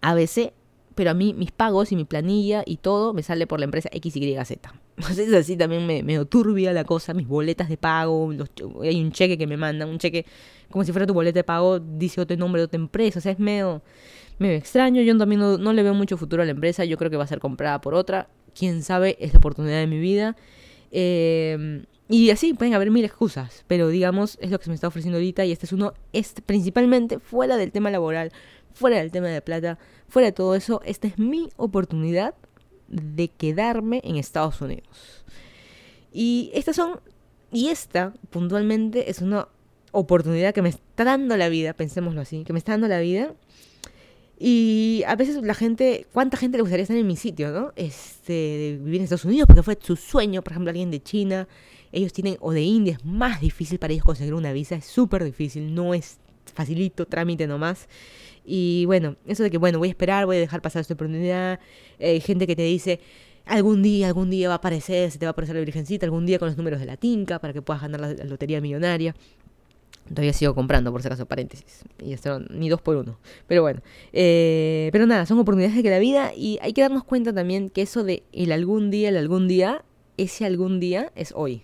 [0.00, 0.52] ABC,
[0.94, 3.88] pero a mí mis pagos y mi planilla y todo me sale por la empresa
[3.92, 4.58] XYZ.
[4.96, 8.30] Entonces así también me, me turbia la cosa, mis boletas de pago,
[8.82, 10.26] hay un cheque que me mandan, un cheque
[10.70, 13.32] como si fuera tu boleta de pago, dice otro nombre de otra empresa, o sea,
[13.32, 13.82] es medio,
[14.38, 17.10] medio extraño, yo también no, no le veo mucho futuro a la empresa, yo creo
[17.10, 20.36] que va a ser comprada por otra, quién sabe, es la oportunidad de mi vida.
[20.90, 24.88] Eh, Y así pueden haber mil excusas, pero digamos, es lo que se me está
[24.88, 28.32] ofreciendo ahorita y este es uno, es principalmente fuera del tema laboral,
[28.74, 32.34] fuera del tema de plata, fuera de todo eso, esta es mi oportunidad
[32.88, 35.24] de quedarme en Estados Unidos.
[36.12, 37.00] Y estas son,
[37.50, 39.48] y esta puntualmente es una
[39.92, 43.34] oportunidad que me está dando la vida, pensémoslo así, que me está dando la vida.
[44.38, 47.72] Y a veces la gente, ¿cuánta gente le gustaría estar en mi sitio, no?
[47.76, 51.46] Este, de vivir en Estados Unidos, porque fue su sueño, por ejemplo, alguien de China,
[51.92, 55.22] ellos tienen, o de India, es más difícil para ellos conseguir una visa, es súper
[55.22, 56.18] difícil, no es
[56.54, 57.88] facilito, trámite nomás.
[58.44, 61.60] Y bueno, eso de que, bueno, voy a esperar, voy a dejar pasar esta oportunidad.
[62.00, 63.00] Hay gente que te dice,
[63.46, 66.26] algún día, algún día va a aparecer, se te va a aparecer la Virgencita, algún
[66.26, 69.14] día con los números de la tinca para que puedas ganar la, lotería millonaria.
[70.08, 71.84] Todavía sigo comprando, por si acaso, paréntesis.
[72.04, 73.18] Y esto ni dos por uno.
[73.46, 73.80] Pero bueno.
[74.12, 76.32] Eh, pero nada, son oportunidades de que la vida.
[76.36, 79.84] Y hay que darnos cuenta también que eso de el algún día, el algún día,
[80.16, 81.60] ese algún día es hoy.